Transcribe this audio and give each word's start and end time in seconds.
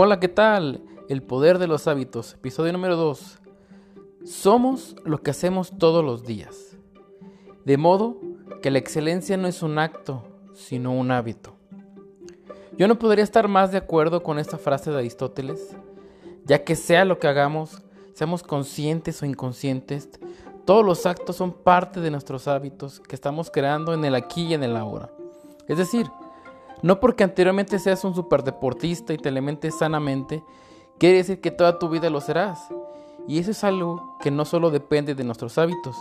Hola, 0.00 0.20
¿qué 0.20 0.28
tal? 0.28 0.80
El 1.08 1.24
poder 1.24 1.58
de 1.58 1.66
los 1.66 1.88
hábitos, 1.88 2.34
episodio 2.34 2.72
número 2.72 2.94
2. 2.94 3.40
Somos 4.24 4.94
lo 5.04 5.24
que 5.24 5.32
hacemos 5.32 5.72
todos 5.76 6.04
los 6.04 6.22
días. 6.22 6.76
De 7.64 7.76
modo 7.78 8.16
que 8.62 8.70
la 8.70 8.78
excelencia 8.78 9.36
no 9.36 9.48
es 9.48 9.60
un 9.60 9.76
acto, 9.76 10.22
sino 10.54 10.92
un 10.92 11.10
hábito. 11.10 11.56
Yo 12.76 12.86
no 12.86 12.96
podría 13.00 13.24
estar 13.24 13.48
más 13.48 13.72
de 13.72 13.78
acuerdo 13.78 14.22
con 14.22 14.38
esta 14.38 14.56
frase 14.56 14.92
de 14.92 14.98
Aristóteles, 14.98 15.74
ya 16.44 16.62
que 16.62 16.76
sea 16.76 17.04
lo 17.04 17.18
que 17.18 17.26
hagamos, 17.26 17.82
seamos 18.14 18.44
conscientes 18.44 19.20
o 19.20 19.26
inconscientes, 19.26 20.10
todos 20.64 20.86
los 20.86 21.06
actos 21.06 21.34
son 21.34 21.52
parte 21.52 22.00
de 22.00 22.12
nuestros 22.12 22.46
hábitos 22.46 23.00
que 23.00 23.16
estamos 23.16 23.50
creando 23.50 23.92
en 23.94 24.04
el 24.04 24.14
aquí 24.14 24.42
y 24.44 24.54
en 24.54 24.62
el 24.62 24.76
ahora. 24.76 25.10
Es 25.66 25.76
decir, 25.76 26.06
no 26.82 27.00
porque 27.00 27.24
anteriormente 27.24 27.78
seas 27.78 28.04
un 28.04 28.14
superdeportista 28.14 29.12
y 29.12 29.18
te 29.18 29.28
alimentes 29.28 29.78
sanamente, 29.78 30.42
quiere 30.98 31.18
decir 31.18 31.40
que 31.40 31.50
toda 31.50 31.78
tu 31.78 31.88
vida 31.88 32.10
lo 32.10 32.20
serás. 32.20 32.60
Y 33.26 33.38
eso 33.38 33.50
es 33.50 33.62
algo 33.64 34.16
que 34.20 34.30
no 34.30 34.44
solo 34.44 34.70
depende 34.70 35.14
de 35.14 35.24
nuestros 35.24 35.58
hábitos, 35.58 35.96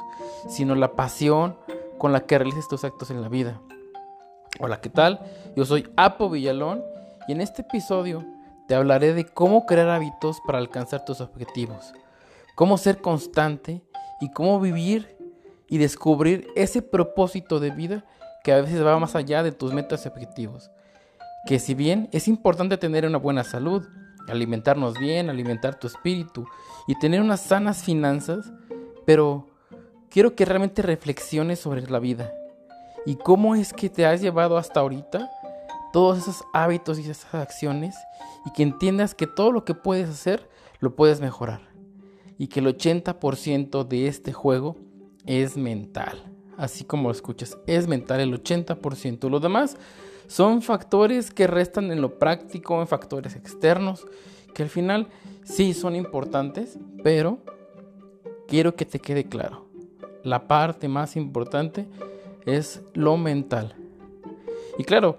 sino 0.48 0.76
la 0.76 0.94
pasión 0.94 1.58
con 1.98 2.14
la 2.14 2.22
que 2.22 2.38
realices 2.38 2.68
tus 2.68 2.84
actos 2.84 3.12
en 3.12 3.22
la 3.22 3.28
vida. 3.28 3.60
Hola, 4.60 4.80
¿qué 4.80 4.90
tal? 4.90 5.20
Yo 5.56 5.66
soy 5.66 5.90
Apo 5.98 6.30
Villalón 6.30 6.84
y 7.28 7.34
en 7.34 7.42
este 7.42 7.64
episodio 7.64 8.24
te 8.68 8.76
hablaré 8.76 9.14
de 9.14 9.26
cómo 9.26 9.66
crear 9.66 9.90
hábitos 9.90 10.42
para 10.46 10.58
alcanzar 10.58 11.06
tus 11.06 11.22
objetivos, 11.22 11.94
cómo 12.56 12.78
ser 12.78 13.02
constante 13.02 13.84
y 14.22 14.32
cómo 14.32 14.60
vivir 14.60 15.18
y 15.68 15.78
descubrir 15.78 16.48
ese 16.56 16.82
propósito 16.82 17.60
de 17.60 17.72
vida 17.72 18.06
que 18.48 18.54
a 18.54 18.62
veces 18.62 18.82
va 18.82 18.98
más 18.98 19.14
allá 19.14 19.44
de 19.44 19.52
tus 19.52 19.74
metas 19.74 20.06
y 20.06 20.08
objetivos. 20.08 20.72
Que 21.46 21.60
si 21.60 21.74
bien 21.74 22.08
es 22.14 22.30
importante 22.30 22.78
tener 22.78 23.06
una 23.06 23.18
buena 23.18 23.44
salud, 23.44 23.86
alimentarnos 24.30 24.98
bien, 24.98 25.30
alimentar 25.30 25.78
tu 25.78 25.88
espíritu 25.88 26.48
y 26.88 26.98
tener 26.98 27.20
unas 27.20 27.42
sanas 27.42 27.84
finanzas, 27.84 28.50
pero 29.06 29.48
quiero 30.10 30.34
que 30.34 30.46
realmente 30.46 30.82
reflexiones 30.82 31.60
sobre 31.60 31.82
la 31.92 32.00
vida 32.00 32.32
y 33.06 33.16
cómo 33.18 33.54
es 33.54 33.74
que 33.74 33.90
te 33.90 34.06
has 34.06 34.22
llevado 34.22 34.56
hasta 34.58 34.80
ahorita 34.80 35.30
todos 35.92 36.20
esos 36.20 36.46
hábitos 36.54 37.00
y 37.00 37.02
esas 37.02 37.36
acciones 37.36 37.98
y 38.46 38.54
que 38.54 38.64
entiendas 38.64 39.14
que 39.14 39.28
todo 39.28 39.52
lo 39.52 39.66
que 39.66 39.74
puedes 39.74 40.08
hacer 40.08 40.50
lo 40.80 40.96
puedes 40.96 41.20
mejorar 41.20 41.68
y 42.38 42.48
que 42.48 42.62
el 42.62 42.68
80% 42.68 43.86
de 43.86 44.08
este 44.08 44.32
juego 44.32 44.78
es 45.26 45.58
mental 45.58 46.37
así 46.58 46.84
como 46.84 47.10
lo 47.10 47.12
escuchas, 47.12 47.58
es 47.68 47.88
mental 47.88 48.20
el 48.20 48.44
80%. 48.44 49.30
Los 49.30 49.42
demás 49.42 49.78
son 50.28 50.62
factores 50.62 51.32
que 51.32 51.48
restan 51.48 51.92
en 51.92 52.02
lo 52.02 52.20
práctico, 52.20 52.82
en 52.82 52.88
factores 52.88 53.36
externos, 53.36 54.06
que 54.54 54.64
al 54.64 54.70
final 54.70 55.08
sí 55.44 55.74
son 55.74 55.96
importantes, 55.96 56.78
pero 57.04 57.40
quiero 58.48 58.76
que 58.76 58.86
te 58.86 59.00
quede 59.00 59.26
claro. 59.26 59.66
La 60.24 60.48
parte 60.48 60.88
más 60.88 61.16
importante 61.16 61.88
es 62.46 62.82
lo 62.94 63.18
mental. 63.18 63.76
Y 64.78 64.84
claro, 64.84 65.18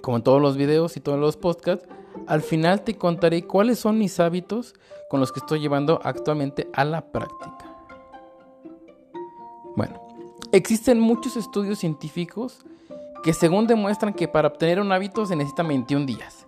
como 0.00 0.16
en 0.16 0.22
todos 0.22 0.40
los 0.40 0.56
videos 0.56 0.96
y 0.96 1.00
todos 1.00 1.18
los 1.18 1.36
podcasts, 1.36 1.86
al 2.26 2.42
final 2.42 2.82
te 2.82 2.96
contaré 2.96 3.44
cuáles 3.44 3.78
son 3.78 3.98
mis 3.98 4.18
hábitos 4.20 4.74
con 5.08 5.20
los 5.20 5.32
que 5.32 5.40
estoy 5.40 5.60
llevando 5.60 6.00
actualmente 6.02 6.68
a 6.72 6.84
la 6.84 7.12
práctica. 7.12 7.76
Bueno, 9.76 10.07
Existen 10.50 10.98
muchos 10.98 11.36
estudios 11.36 11.78
científicos 11.78 12.64
que 13.22 13.34
según 13.34 13.66
demuestran 13.66 14.14
que 14.14 14.28
para 14.28 14.48
obtener 14.48 14.80
un 14.80 14.90
hábito 14.92 15.26
se 15.26 15.36
necesita 15.36 15.62
21 15.62 16.06
días, 16.06 16.46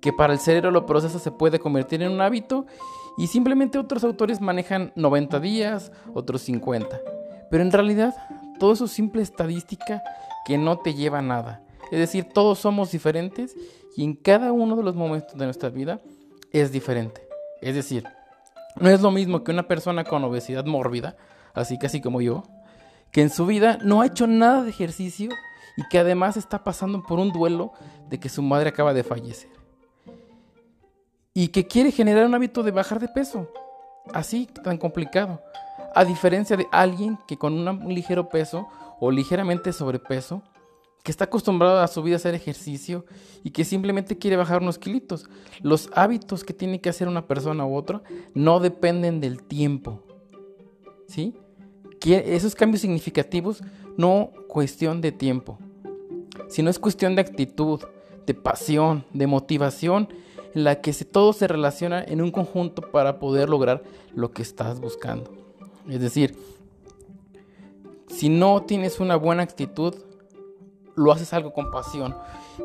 que 0.00 0.12
para 0.12 0.32
el 0.32 0.40
cerebro 0.40 0.72
lo 0.72 0.86
proceso 0.86 1.20
se 1.20 1.30
puede 1.30 1.60
convertir 1.60 2.02
en 2.02 2.10
un 2.10 2.20
hábito 2.20 2.66
y 3.16 3.28
simplemente 3.28 3.78
otros 3.78 4.02
autores 4.02 4.40
manejan 4.40 4.92
90 4.96 5.38
días, 5.38 5.92
otros 6.14 6.42
50. 6.42 7.00
Pero 7.48 7.62
en 7.62 7.70
realidad 7.70 8.12
todo 8.58 8.72
eso 8.72 8.86
es 8.86 8.90
simple 8.90 9.22
estadística 9.22 10.02
que 10.44 10.58
no 10.58 10.80
te 10.80 10.94
lleva 10.94 11.20
a 11.20 11.22
nada. 11.22 11.62
Es 11.92 11.98
decir, 12.00 12.24
todos 12.24 12.58
somos 12.58 12.90
diferentes 12.90 13.54
y 13.96 14.02
en 14.02 14.14
cada 14.14 14.50
uno 14.50 14.74
de 14.74 14.82
los 14.82 14.96
momentos 14.96 15.38
de 15.38 15.44
nuestra 15.44 15.68
vida 15.68 16.00
es 16.50 16.72
diferente. 16.72 17.22
Es 17.60 17.76
decir, 17.76 18.02
no 18.80 18.88
es 18.88 19.00
lo 19.00 19.12
mismo 19.12 19.44
que 19.44 19.52
una 19.52 19.68
persona 19.68 20.02
con 20.02 20.24
obesidad 20.24 20.64
mórbida, 20.64 21.16
así 21.54 21.78
casi 21.78 22.00
como 22.00 22.20
yo, 22.20 22.42
que 23.12 23.22
en 23.22 23.30
su 23.30 23.46
vida 23.46 23.78
no 23.82 24.00
ha 24.00 24.06
hecho 24.06 24.26
nada 24.26 24.62
de 24.62 24.70
ejercicio 24.70 25.30
y 25.76 25.86
que 25.88 25.98
además 25.98 26.36
está 26.36 26.64
pasando 26.64 27.02
por 27.02 27.18
un 27.18 27.32
duelo 27.32 27.72
de 28.08 28.18
que 28.18 28.28
su 28.28 28.42
madre 28.42 28.70
acaba 28.70 28.92
de 28.92 29.04
fallecer. 29.04 29.50
Y 31.34 31.48
que 31.48 31.66
quiere 31.66 31.92
generar 31.92 32.26
un 32.26 32.34
hábito 32.34 32.62
de 32.62 32.72
bajar 32.72 32.98
de 32.98 33.08
peso. 33.08 33.48
Así, 34.12 34.46
tan 34.64 34.76
complicado. 34.76 35.40
A 35.94 36.04
diferencia 36.04 36.56
de 36.56 36.66
alguien 36.72 37.18
que 37.28 37.38
con 37.38 37.66
un 37.68 37.94
ligero 37.94 38.28
peso 38.28 38.66
o 38.98 39.10
ligeramente 39.10 39.72
sobrepeso, 39.72 40.42
que 41.04 41.12
está 41.12 41.24
acostumbrado 41.24 41.80
a 41.80 41.86
su 41.86 42.02
vida 42.02 42.16
a 42.16 42.18
hacer 42.18 42.34
ejercicio 42.34 43.06
y 43.44 43.50
que 43.50 43.64
simplemente 43.64 44.18
quiere 44.18 44.36
bajar 44.36 44.60
unos 44.60 44.78
kilitos. 44.78 45.30
Los 45.62 45.90
hábitos 45.94 46.44
que 46.44 46.52
tiene 46.52 46.80
que 46.80 46.88
hacer 46.88 47.08
una 47.08 47.26
persona 47.26 47.64
u 47.64 47.76
otra 47.76 48.02
no 48.34 48.60
dependen 48.60 49.20
del 49.20 49.42
tiempo. 49.42 50.02
¿Sí? 51.06 51.34
Esos 52.04 52.54
cambios 52.54 52.80
significativos 52.80 53.62
no 53.96 54.30
cuestión 54.48 55.00
de 55.00 55.12
tiempo, 55.12 55.58
sino 56.48 56.70
es 56.70 56.78
cuestión 56.78 57.14
de 57.14 57.22
actitud, 57.22 57.80
de 58.26 58.34
pasión, 58.34 59.04
de 59.12 59.26
motivación, 59.26 60.08
en 60.54 60.64
la 60.64 60.80
que 60.80 60.92
todo 60.92 61.32
se 61.32 61.46
relaciona 61.46 62.02
en 62.02 62.22
un 62.22 62.30
conjunto 62.30 62.82
para 62.82 63.18
poder 63.18 63.48
lograr 63.48 63.82
lo 64.14 64.30
que 64.30 64.42
estás 64.42 64.80
buscando. 64.80 65.32
Es 65.88 66.00
decir, 66.00 66.36
si 68.08 68.28
no 68.28 68.62
tienes 68.62 69.00
una 69.00 69.16
buena 69.16 69.42
actitud, 69.42 69.94
lo 70.94 71.12
haces 71.12 71.32
algo 71.32 71.52
con 71.52 71.70
pasión 71.70 72.14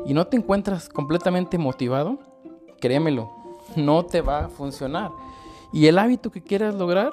y 0.06 0.14
no 0.14 0.26
te 0.26 0.36
encuentras 0.36 0.88
completamente 0.88 1.58
motivado, 1.58 2.18
créemelo, 2.80 3.30
no 3.76 4.04
te 4.04 4.20
va 4.20 4.46
a 4.46 4.48
funcionar. 4.48 5.10
Y 5.72 5.86
el 5.86 5.98
hábito 5.98 6.30
que 6.30 6.42
quieras 6.42 6.74
lograr 6.74 7.12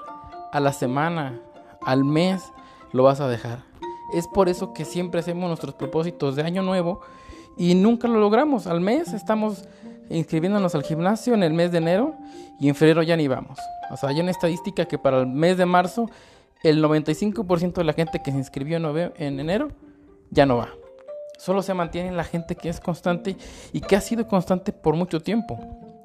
a 0.51 0.59
la 0.59 0.73
semana, 0.73 1.39
al 1.81 2.03
mes 2.03 2.51
lo 2.91 3.03
vas 3.03 3.19
a 3.19 3.27
dejar. 3.27 3.63
Es 4.13 4.27
por 4.27 4.49
eso 4.49 4.73
que 4.73 4.85
siempre 4.85 5.21
hacemos 5.21 5.47
nuestros 5.47 5.73
propósitos 5.73 6.35
de 6.35 6.43
año 6.43 6.61
nuevo 6.61 7.01
y 7.57 7.75
nunca 7.75 8.07
lo 8.07 8.19
logramos. 8.19 8.67
Al 8.67 8.81
mes 8.81 9.13
estamos 9.13 9.63
inscribiéndonos 10.09 10.75
al 10.75 10.83
gimnasio 10.83 11.33
en 11.33 11.43
el 11.43 11.53
mes 11.53 11.71
de 11.71 11.77
enero 11.77 12.15
y 12.59 12.67
en 12.69 12.75
febrero 12.75 13.03
ya 13.03 13.15
ni 13.15 13.27
vamos. 13.27 13.57
O 13.89 13.97
sea, 13.97 14.09
hay 14.09 14.19
una 14.19 14.31
estadística 14.31 14.85
que 14.85 14.97
para 14.97 15.19
el 15.21 15.27
mes 15.27 15.57
de 15.57 15.65
marzo 15.65 16.09
el 16.63 16.83
95% 16.83 17.73
de 17.73 17.83
la 17.83 17.93
gente 17.93 18.21
que 18.23 18.31
se 18.31 18.37
inscribió 18.37 18.77
en 18.77 19.39
enero 19.39 19.69
ya 20.29 20.45
no 20.45 20.57
va. 20.57 20.69
Solo 21.37 21.63
se 21.63 21.73
mantiene 21.73 22.11
la 22.11 22.23
gente 22.23 22.55
que 22.55 22.69
es 22.69 22.79
constante 22.79 23.35
y 23.73 23.81
que 23.81 23.95
ha 23.95 24.01
sido 24.01 24.27
constante 24.27 24.71
por 24.73 24.95
mucho 24.95 25.21
tiempo. 25.21 25.57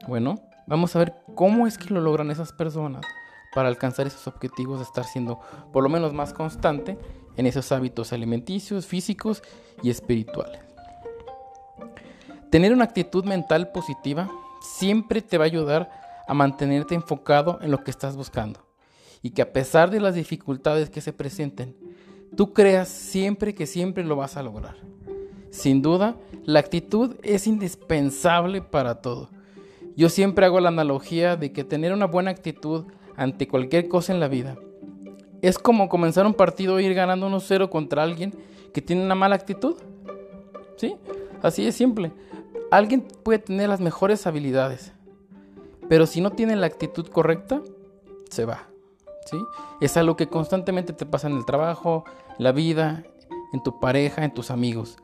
Bueno, 0.09 0.37
vamos 0.67 0.97
a 0.97 1.01
ver 1.01 1.15
cómo 1.35 1.67
es 1.67 1.77
que 1.77 1.93
lo 1.93 2.01
logran 2.01 2.31
esas 2.31 2.53
personas 2.53 3.05
para 3.55 3.69
alcanzar 3.69 4.07
esos 4.07 4.27
objetivos 4.27 4.81
estar 4.81 5.05
siendo 5.05 5.41
por 5.73 5.83
lo 5.83 5.89
menos 5.89 6.13
más 6.13 6.33
constante 6.33 6.99
en 7.37 7.47
esos 7.47 7.71
hábitos 7.73 8.13
alimenticios, 8.13 8.87
físicos 8.87 9.43
y 9.83 9.91
espirituales. 9.91 10.61
Tener 12.51 12.73
una 12.73 12.85
actitud 12.85 13.25
mental 13.25 13.71
positiva 13.73 14.31
siempre 14.61 15.21
te 15.21 15.39
va 15.39 15.45
a 15.45 15.47
ayudar 15.47 15.91
a 16.27 16.35
mantenerte 16.35 16.95
enfocado 16.95 17.59
en 17.61 17.71
lo 17.71 17.85
que 17.85 17.91
estás 17.91 18.17
buscando 18.17 18.61
y 19.23 19.31
que 19.31 19.43
a 19.43 19.53
pesar 19.53 19.91
de 19.91 20.01
las 20.01 20.15
dificultades 20.15 20.91
que 20.91 21.01
se 21.01 21.13
presenten, 21.13 21.77
tú 22.37 22.53
creas 22.53 22.89
siempre 22.89 23.55
que 23.55 23.67
siempre 23.67 24.05
lo 24.05 24.17
vas 24.17 24.37
a 24.37 24.43
lograr. 24.43 24.77
Sin 25.51 25.83
duda, 25.83 26.17
la 26.45 26.61
actitud 26.61 27.17
es 27.23 27.47
indispensable 27.47 28.63
para 28.63 29.01
todo. 29.01 29.31
Yo 29.97 30.11
siempre 30.11 30.45
hago 30.45 30.61
la 30.61 30.69
analogía 30.69 31.37
de 31.37 31.53
que 31.53 31.65
tener 31.65 31.93
una 31.93 32.07
buena 32.07 32.31
actitud 32.31 32.85
ante 33.17 33.49
cualquier 33.49 33.89
cosa 33.89 34.13
en 34.13 34.21
la 34.21 34.29
vida. 34.29 34.57
Es 35.43 35.59
como 35.59 35.89
comenzar 35.89 36.27
un 36.27 36.35
partido 36.35 36.79
e 36.79 36.85
ir 36.85 36.95
ganando 36.95 37.29
1-0 37.29 37.69
contra 37.69 38.03
alguien 38.03 38.35
que 38.73 38.83
tiene 38.83 39.05
una 39.05 39.15
mala 39.15 39.35
actitud. 39.35 39.77
¿Sí? 40.77 40.97
Así 41.43 41.67
es 41.67 41.75
simple. 41.75 42.13
Alguien 42.71 43.07
puede 43.23 43.39
tener 43.39 43.69
las 43.69 43.81
mejores 43.81 44.27
habilidades, 44.27 44.93
pero 45.89 46.07
si 46.07 46.21
no 46.21 46.31
tiene 46.31 46.57
la 46.57 46.67
actitud 46.67 47.07
correcta, 47.07 47.63
se 48.29 48.45
va. 48.45 48.69
¿Sí? 49.27 49.39
Es 49.81 49.97
algo 49.97 50.17
que 50.17 50.29
constantemente 50.29 50.93
te 50.93 51.07
pasa 51.07 51.29
en 51.29 51.37
el 51.37 51.45
trabajo, 51.45 52.05
la 52.39 52.53
vida, 52.53 53.05
en 53.53 53.63
tu 53.63 53.81
pareja, 53.81 54.25
en 54.25 54.35
tus 54.35 54.51
amigos. 54.51 54.99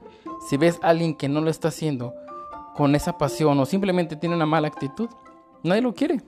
Si 0.49 0.56
ves 0.56 0.79
a 0.82 0.88
alguien 0.88 1.14
que 1.14 1.29
no 1.29 1.41
lo 1.41 1.50
está 1.50 1.69
haciendo 1.69 2.14
con 2.75 2.94
esa 2.94 3.19
pasión 3.19 3.59
o 3.61 3.67
simplemente 3.67 4.17
tiene 4.17 4.35
una 4.35 4.47
mala 4.47 4.69
actitud, 4.69 5.09
nadie 5.62 5.82
lo 5.82 5.94
quiere. 5.94 6.23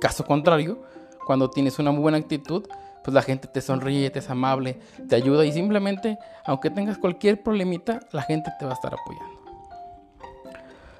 Caso 0.00 0.24
contrario, 0.24 0.82
cuando 1.26 1.50
tienes 1.50 1.78
una 1.78 1.90
muy 1.92 2.00
buena 2.00 2.18
actitud, 2.18 2.66
pues 3.04 3.14
la 3.14 3.22
gente 3.22 3.48
te 3.48 3.60
sonríe, 3.60 4.10
te 4.10 4.18
es 4.18 4.30
amable, 4.30 4.78
te 5.08 5.16
ayuda 5.16 5.44
y 5.44 5.52
simplemente, 5.52 6.18
aunque 6.44 6.70
tengas 6.70 6.98
cualquier 6.98 7.42
problemita, 7.42 8.00
la 8.12 8.22
gente 8.22 8.50
te 8.58 8.64
va 8.64 8.72
a 8.72 8.74
estar 8.74 8.94
apoyando. 8.94 9.40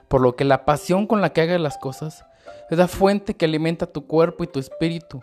Por 0.08 0.20
lo 0.20 0.36
que 0.36 0.44
la 0.44 0.64
pasión 0.64 1.06
con 1.06 1.20
la 1.20 1.32
que 1.32 1.40
hagas 1.42 1.60
las 1.60 1.78
cosas 1.78 2.24
es 2.70 2.78
la 2.78 2.88
fuente 2.88 3.34
que 3.34 3.44
alimenta 3.44 3.86
tu 3.86 4.06
cuerpo 4.06 4.44
y 4.44 4.48
tu 4.48 4.58
espíritu 4.58 5.22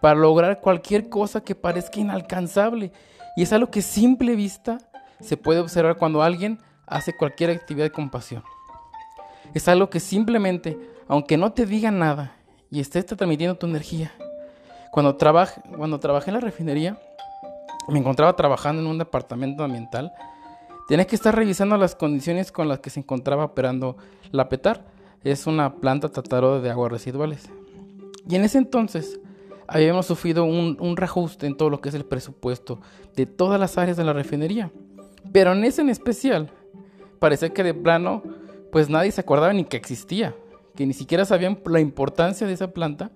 para 0.00 0.14
lograr 0.18 0.60
cualquier 0.60 1.08
cosa 1.08 1.40
que 1.40 1.54
parezca 1.54 2.00
inalcanzable. 2.00 2.92
Y 3.36 3.42
es 3.42 3.52
algo 3.52 3.70
que 3.70 3.80
simple 3.80 4.36
vista 4.36 4.78
se 5.20 5.36
puede 5.36 5.60
observar 5.60 5.96
cuando 5.96 6.22
alguien 6.22 6.58
hace 6.86 7.16
cualquier 7.16 7.50
actividad 7.50 7.90
con 7.90 8.10
pasión. 8.10 8.42
Es 9.54 9.68
algo 9.68 9.88
que 9.88 10.00
simplemente, 10.00 10.78
aunque 11.08 11.36
no 11.36 11.52
te 11.52 11.64
diga 11.64 11.90
nada 11.90 12.36
y 12.70 12.80
estés 12.80 13.06
transmitiendo 13.06 13.56
tu 13.56 13.66
energía, 13.66 14.12
cuando, 14.90 15.16
cuando 15.76 15.98
trabajé 15.98 16.30
en 16.30 16.34
la 16.34 16.40
refinería, 16.40 16.98
me 17.88 17.98
encontraba 17.98 18.36
trabajando 18.36 18.80
en 18.80 18.88
un 18.88 18.98
departamento 18.98 19.64
ambiental, 19.64 20.12
tenía 20.88 21.06
que 21.06 21.16
estar 21.16 21.34
revisando 21.34 21.76
las 21.76 21.94
condiciones 21.94 22.52
con 22.52 22.68
las 22.68 22.80
que 22.80 22.90
se 22.90 23.00
encontraba 23.00 23.44
operando 23.44 23.96
la 24.30 24.48
PETAR. 24.48 24.84
Es 25.22 25.46
una 25.46 25.76
planta 25.76 26.10
tratadora 26.10 26.60
de 26.60 26.70
aguas 26.70 26.92
residuales. 26.92 27.48
Y 28.28 28.36
en 28.36 28.44
ese 28.44 28.58
entonces 28.58 29.20
habíamos 29.66 30.06
sufrido 30.06 30.44
un, 30.44 30.76
un 30.78 30.96
reajuste 30.96 31.46
en 31.46 31.56
todo 31.56 31.70
lo 31.70 31.80
que 31.80 31.88
es 31.88 31.94
el 31.94 32.04
presupuesto 32.04 32.80
de 33.16 33.26
todas 33.26 33.58
las 33.58 33.78
áreas 33.78 33.96
de 33.96 34.04
la 34.04 34.12
refinería. 34.12 34.70
Pero 35.32 35.52
en 35.52 35.64
ese 35.64 35.82
en 35.82 35.88
especial, 35.88 36.50
parecía 37.18 37.48
que 37.50 37.62
de 37.62 37.74
plano, 37.74 38.22
pues 38.70 38.88
nadie 38.90 39.10
se 39.10 39.22
acordaba 39.22 39.52
ni 39.52 39.64
que 39.64 39.76
existía, 39.76 40.34
que 40.74 40.86
ni 40.86 40.92
siquiera 40.92 41.24
sabían 41.24 41.58
la 41.66 41.80
importancia 41.80 42.46
de 42.46 42.52
esa 42.52 42.72
planta 42.72 43.10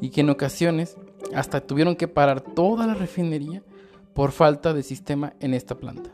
y 0.00 0.10
que 0.10 0.22
en 0.22 0.30
ocasiones 0.30 0.96
hasta 1.34 1.60
tuvieron 1.60 1.96
que 1.96 2.08
parar 2.08 2.40
toda 2.40 2.86
la 2.86 2.94
refinería 2.94 3.62
por 4.14 4.32
falta 4.32 4.72
de 4.72 4.82
sistema 4.82 5.34
en 5.40 5.54
esta 5.54 5.74
planta. 5.74 6.10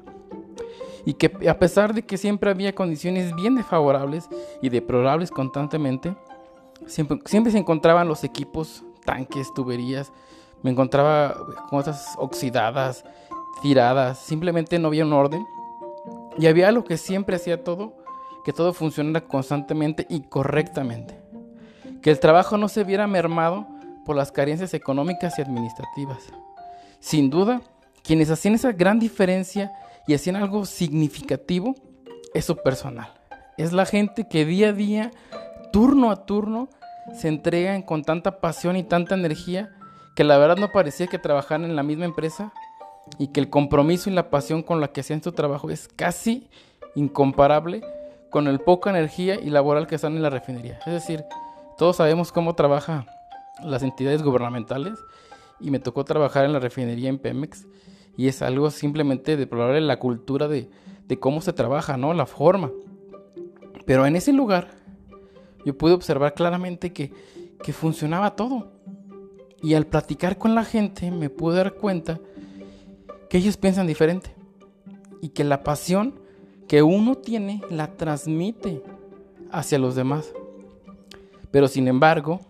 Y 1.05 1.15
que 1.15 1.49
a 1.49 1.59
pesar 1.59 1.95
de 1.95 2.03
que 2.03 2.17
siempre 2.17 2.51
había 2.51 2.75
condiciones 2.75 3.35
bien 3.35 3.55
desfavorables 3.55 4.29
y 4.61 4.69
deplorables 4.69 5.31
constantemente, 5.31 6.15
siempre, 6.87 7.19
siempre 7.25 7.53
se 7.53 7.59
encontraban 7.59 8.09
los 8.09 8.23
equipos, 8.25 8.85
tanques, 9.05 9.53
tuberías, 9.55 10.13
me 10.63 10.71
encontraba 10.71 11.37
cosas 11.71 12.15
oxidadas, 12.19 13.05
tiradas, 13.63 14.19
simplemente 14.19 14.79
no 14.79 14.89
había 14.89 15.05
un 15.05 15.13
orden. 15.13 15.45
Y 16.39 16.47
había 16.47 16.69
algo 16.69 16.85
que 16.85 16.97
siempre 16.97 17.37
hacía 17.37 17.63
todo, 17.63 17.95
que 18.45 18.53
todo 18.53 18.73
funcionara 18.73 19.27
constantemente 19.27 20.07
y 20.09 20.23
correctamente. 20.23 21.19
Que 22.01 22.11
el 22.11 22.21
trabajo 22.21 22.57
no 22.57 22.69
se 22.69 22.85
viera 22.85 23.07
mermado 23.07 23.67
por 24.05 24.17
las 24.17 24.33
carencias 24.33 24.75
económicas 24.75 25.39
y 25.39 25.43
administrativas. 25.43 26.25
Sin 27.01 27.31
duda, 27.31 27.61
quienes 28.03 28.31
hacían 28.31 28.55
esa 28.55 28.73
gran 28.73 28.99
diferencia 28.99 29.73
y 30.07 30.15
hacían 30.15 30.37
algo 30.37 30.65
significativo 30.67 31.75
es 32.35 32.45
su 32.45 32.57
personal. 32.57 33.13
Es 33.57 33.73
la 33.73 33.87
gente 33.87 34.27
que 34.29 34.45
día 34.45 34.71
a 34.71 34.73
día, 34.73 35.11
turno 35.73 36.11
a 36.11 36.27
turno, 36.27 36.69
se 37.15 37.29
entregan 37.29 37.83
con 37.83 38.03
tanta 38.03 38.41
pasión 38.41 38.77
y 38.77 38.83
tanta 38.83 39.15
energía 39.15 39.71
que 40.15 40.25
la 40.25 40.39
verdad 40.39 40.57
no 40.57 40.71
parecía 40.71 41.07
que 41.07 41.19
trabajaran 41.19 41.65
en 41.65 41.77
la 41.77 41.83
misma 41.83 42.05
empresa 42.05 42.53
y 43.19 43.29
que 43.29 43.41
el 43.41 43.51
compromiso 43.51 44.11
y 44.11 44.13
la 44.13 44.31
pasión 44.31 44.63
con 44.63 44.81
la 44.81 44.89
que 44.89 45.01
hacían 45.01 45.23
su 45.23 45.33
trabajo 45.33 45.71
es 45.71 45.89
casi 45.89 46.49
incomparable 46.95 47.83
con 48.33 48.49
el 48.49 48.61
poca 48.61 48.91
energía 48.91 49.39
y 49.39 49.51
laboral 49.51 49.87
que 49.87 49.95
están 49.95 50.17
en 50.17 50.23
la 50.23 50.31
refinería. 50.31 50.81
Es 50.87 50.93
decir, 50.93 51.25
todos 51.77 51.97
sabemos 51.97 52.33
cómo 52.33 52.55
trabaja 52.55 53.07
las 53.63 53.83
entidades 53.83 54.23
gubernamentales 54.23 54.99
y 55.61 55.71
me 55.71 55.79
tocó 55.79 56.05
trabajar 56.05 56.47
en 56.47 56.55
la 56.55 56.59
refinería 56.59 57.11
en 57.11 57.19
Pemex 57.19 57.67
y 58.17 58.29
es 58.29 58.41
algo 58.41 58.71
simplemente 58.71 59.37
deplorable 59.37 59.83
la 59.83 59.99
cultura 59.99 60.49
de, 60.49 60.71
de 61.07 61.19
cómo 61.21 61.43
se 61.43 61.53
trabaja, 61.53 61.99
¿no? 61.99 62.15
La 62.15 62.25
forma. 62.25 62.73
Pero 63.85 64.07
en 64.07 64.17
ese 64.17 64.33
lugar 64.33 64.69
yo 65.67 65.77
pude 65.77 65.93
observar 65.93 66.33
claramente 66.33 66.95
que, 66.95 67.13
que 67.63 67.75
funcionaba 67.75 68.35
todo. 68.35 68.73
Y 69.63 69.75
al 69.75 69.87
platicar 69.87 70.39
con 70.39 70.55
la 70.55 70.65
gente 70.65 71.11
me 71.11 71.29
pude 71.29 71.59
dar 71.59 71.75
cuenta 71.75 72.19
que 73.29 73.37
ellos 73.37 73.59
piensan 73.59 73.87
diferente. 73.87 74.35
Y 75.21 75.29
que 75.29 75.45
la 75.45 75.63
pasión 75.63 76.22
que 76.73 76.83
uno 76.83 77.17
tiene 77.17 77.61
la 77.69 77.99
transmite 77.99 78.83
hacia 79.51 79.79
los 79.79 79.95
demás. 79.95 80.33
Pero 81.51 81.69
sin 81.69 81.87
embargo, 81.87 82.41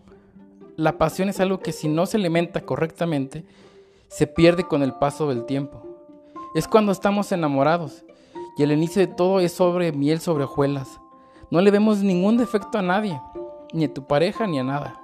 la 0.76 0.96
pasión 0.96 1.28
es 1.28 1.40
algo 1.40 1.58
que 1.58 1.72
si 1.72 1.88
no 1.88 2.06
se 2.06 2.18
alimenta 2.18 2.60
correctamente, 2.60 3.44
se 4.06 4.28
pierde 4.28 4.62
con 4.62 4.84
el 4.84 4.92
paso 4.94 5.28
del 5.28 5.44
tiempo. 5.44 5.82
Es 6.54 6.68
cuando 6.68 6.92
estamos 6.92 7.32
enamorados 7.32 8.04
y 8.56 8.62
el 8.62 8.70
inicio 8.70 9.04
de 9.04 9.12
todo 9.12 9.40
es 9.40 9.50
sobre 9.50 9.90
miel 9.90 10.20
sobre 10.20 10.44
hojuelas. 10.44 11.00
No 11.50 11.60
le 11.60 11.72
vemos 11.72 12.04
ningún 12.04 12.36
defecto 12.36 12.78
a 12.78 12.82
nadie, 12.82 13.20
ni 13.72 13.86
a 13.86 13.92
tu 13.92 14.06
pareja 14.06 14.46
ni 14.46 14.60
a 14.60 14.62
nada. 14.62 15.00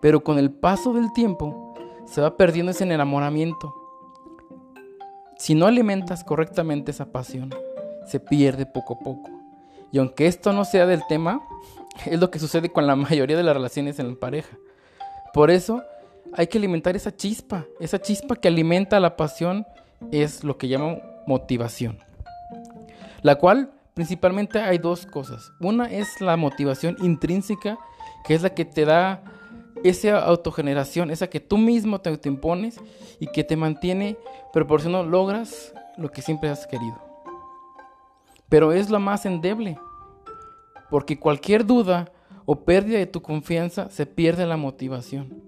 Pero 0.00 0.22
con 0.22 0.38
el 0.38 0.52
paso 0.52 0.92
del 0.92 1.12
tiempo 1.12 1.74
se 2.04 2.20
va 2.20 2.36
perdiendo 2.36 2.70
ese 2.70 2.84
enamoramiento. 2.84 3.74
Si 5.36 5.56
no 5.56 5.66
alimentas 5.66 6.22
correctamente 6.22 6.92
esa 6.92 7.10
pasión, 7.10 7.52
se 8.06 8.20
pierde 8.20 8.66
poco 8.66 8.94
a 8.94 8.98
poco. 8.98 9.30
Y 9.90 9.98
aunque 9.98 10.26
esto 10.26 10.52
no 10.52 10.64
sea 10.64 10.86
del 10.86 11.02
tema, 11.08 11.42
es 12.06 12.18
lo 12.18 12.30
que 12.30 12.38
sucede 12.38 12.70
con 12.70 12.86
la 12.86 12.96
mayoría 12.96 13.36
de 13.36 13.42
las 13.42 13.54
relaciones 13.54 13.98
en 13.98 14.16
pareja. 14.16 14.56
Por 15.32 15.50
eso 15.50 15.82
hay 16.34 16.46
que 16.46 16.58
alimentar 16.58 16.96
esa 16.96 17.14
chispa. 17.14 17.66
Esa 17.80 18.00
chispa 18.00 18.36
que 18.36 18.48
alimenta 18.48 19.00
la 19.00 19.16
pasión 19.16 19.66
es 20.10 20.44
lo 20.44 20.56
que 20.58 20.68
llaman 20.68 21.02
motivación. 21.26 21.98
La 23.22 23.36
cual 23.36 23.70
principalmente 23.94 24.60
hay 24.60 24.78
dos 24.78 25.06
cosas. 25.06 25.52
Una 25.60 25.86
es 25.86 26.20
la 26.20 26.36
motivación 26.36 26.96
intrínseca, 27.00 27.78
que 28.24 28.34
es 28.34 28.42
la 28.42 28.54
que 28.54 28.64
te 28.64 28.84
da 28.84 29.22
esa 29.84 30.18
autogeneración, 30.20 31.10
esa 31.10 31.28
que 31.28 31.40
tú 31.40 31.58
mismo 31.58 32.00
te 32.00 32.10
autoimpones 32.10 32.80
y 33.20 33.26
que 33.26 33.44
te 33.44 33.56
mantiene 33.56 34.16
proporcionando, 34.52 35.08
logras 35.08 35.74
lo 35.96 36.10
que 36.10 36.22
siempre 36.22 36.48
has 36.48 36.66
querido. 36.66 37.11
Pero 38.52 38.72
es 38.72 38.90
la 38.90 38.98
más 38.98 39.24
endeble, 39.24 39.78
porque 40.90 41.18
cualquier 41.18 41.64
duda 41.64 42.12
o 42.44 42.66
pérdida 42.66 42.98
de 42.98 43.06
tu 43.06 43.22
confianza 43.22 43.88
se 43.88 44.04
pierde 44.04 44.44
la 44.44 44.58
motivación. 44.58 45.42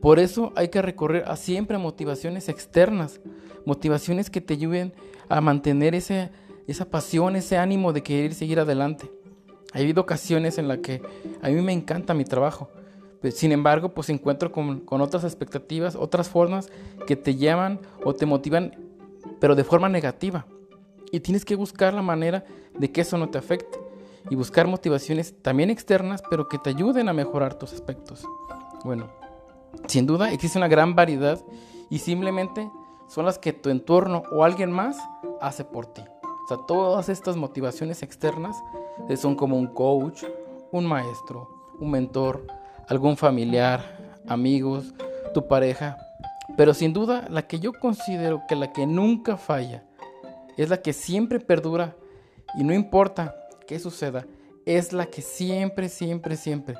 Por 0.00 0.20
eso 0.20 0.52
hay 0.54 0.68
que 0.68 0.80
recorrer 0.80 1.24
a 1.26 1.34
siempre 1.34 1.76
motivaciones 1.76 2.48
externas, 2.48 3.20
motivaciones 3.64 4.30
que 4.30 4.40
te 4.40 4.54
ayuden 4.54 4.92
a 5.28 5.40
mantener 5.40 5.96
ese, 5.96 6.30
esa 6.68 6.88
pasión, 6.88 7.34
ese 7.34 7.58
ánimo 7.58 7.92
de 7.92 8.04
querer 8.04 8.32
seguir 8.32 8.60
adelante. 8.60 9.10
Ha 9.72 9.78
habido 9.78 10.02
ocasiones 10.02 10.56
en 10.58 10.68
las 10.68 10.78
que 10.78 11.02
a 11.42 11.48
mí 11.48 11.60
me 11.62 11.72
encanta 11.72 12.14
mi 12.14 12.24
trabajo, 12.24 12.70
sin 13.32 13.50
embargo, 13.50 13.92
pues 13.92 14.08
encuentro 14.08 14.52
con, 14.52 14.82
con 14.82 15.00
otras 15.00 15.24
expectativas, 15.24 15.96
otras 15.96 16.28
formas 16.28 16.70
que 17.08 17.16
te 17.16 17.34
llaman 17.34 17.80
o 18.04 18.14
te 18.14 18.24
motivan, 18.24 18.70
pero 19.40 19.56
de 19.56 19.64
forma 19.64 19.88
negativa. 19.88 20.46
Y 21.12 21.20
tienes 21.20 21.44
que 21.44 21.56
buscar 21.56 21.94
la 21.94 22.02
manera 22.02 22.44
de 22.78 22.90
que 22.90 23.02
eso 23.02 23.16
no 23.18 23.28
te 23.30 23.38
afecte. 23.38 23.78
Y 24.28 24.34
buscar 24.34 24.66
motivaciones 24.66 25.40
también 25.42 25.70
externas, 25.70 26.22
pero 26.28 26.48
que 26.48 26.58
te 26.58 26.70
ayuden 26.70 27.08
a 27.08 27.12
mejorar 27.12 27.54
tus 27.54 27.72
aspectos. 27.72 28.24
Bueno, 28.84 29.08
sin 29.86 30.06
duda 30.06 30.32
existe 30.32 30.58
una 30.58 30.68
gran 30.68 30.94
variedad 30.94 31.40
y 31.90 31.98
simplemente 31.98 32.68
son 33.08 33.24
las 33.24 33.38
que 33.38 33.52
tu 33.52 33.70
entorno 33.70 34.24
o 34.32 34.44
alguien 34.44 34.70
más 34.70 34.96
hace 35.40 35.64
por 35.64 35.86
ti. 35.86 36.02
O 36.22 36.48
sea, 36.48 36.58
todas 36.66 37.08
estas 37.08 37.36
motivaciones 37.36 38.02
externas 38.02 38.56
son 39.16 39.34
como 39.34 39.56
un 39.56 39.66
coach, 39.68 40.24
un 40.72 40.86
maestro, 40.86 41.48
un 41.80 41.90
mentor, 41.90 42.46
algún 42.88 43.16
familiar, 43.16 44.20
amigos, 44.28 44.94
tu 45.34 45.46
pareja. 45.46 45.96
Pero 46.56 46.74
sin 46.74 46.92
duda 46.92 47.26
la 47.28 47.46
que 47.46 47.58
yo 47.58 47.72
considero 47.72 48.42
que 48.48 48.56
la 48.56 48.72
que 48.72 48.86
nunca 48.86 49.36
falla 49.36 49.84
es 50.56 50.68
la 50.68 50.82
que 50.82 50.92
siempre 50.92 51.40
perdura 51.40 51.96
y 52.58 52.64
no 52.64 52.72
importa 52.72 53.34
qué 53.66 53.78
suceda, 53.78 54.26
es 54.64 54.92
la 54.92 55.06
que 55.06 55.22
siempre, 55.22 55.88
siempre, 55.88 56.36
siempre 56.36 56.76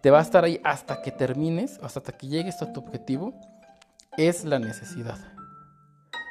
te 0.00 0.10
va 0.10 0.18
a 0.18 0.22
estar 0.22 0.44
ahí 0.44 0.60
hasta 0.64 1.02
que 1.02 1.10
termines, 1.10 1.78
hasta 1.82 2.12
que 2.12 2.26
llegues 2.26 2.62
a 2.62 2.72
tu 2.72 2.80
objetivo, 2.80 3.34
es 4.16 4.44
la 4.44 4.58
necesidad. 4.58 5.18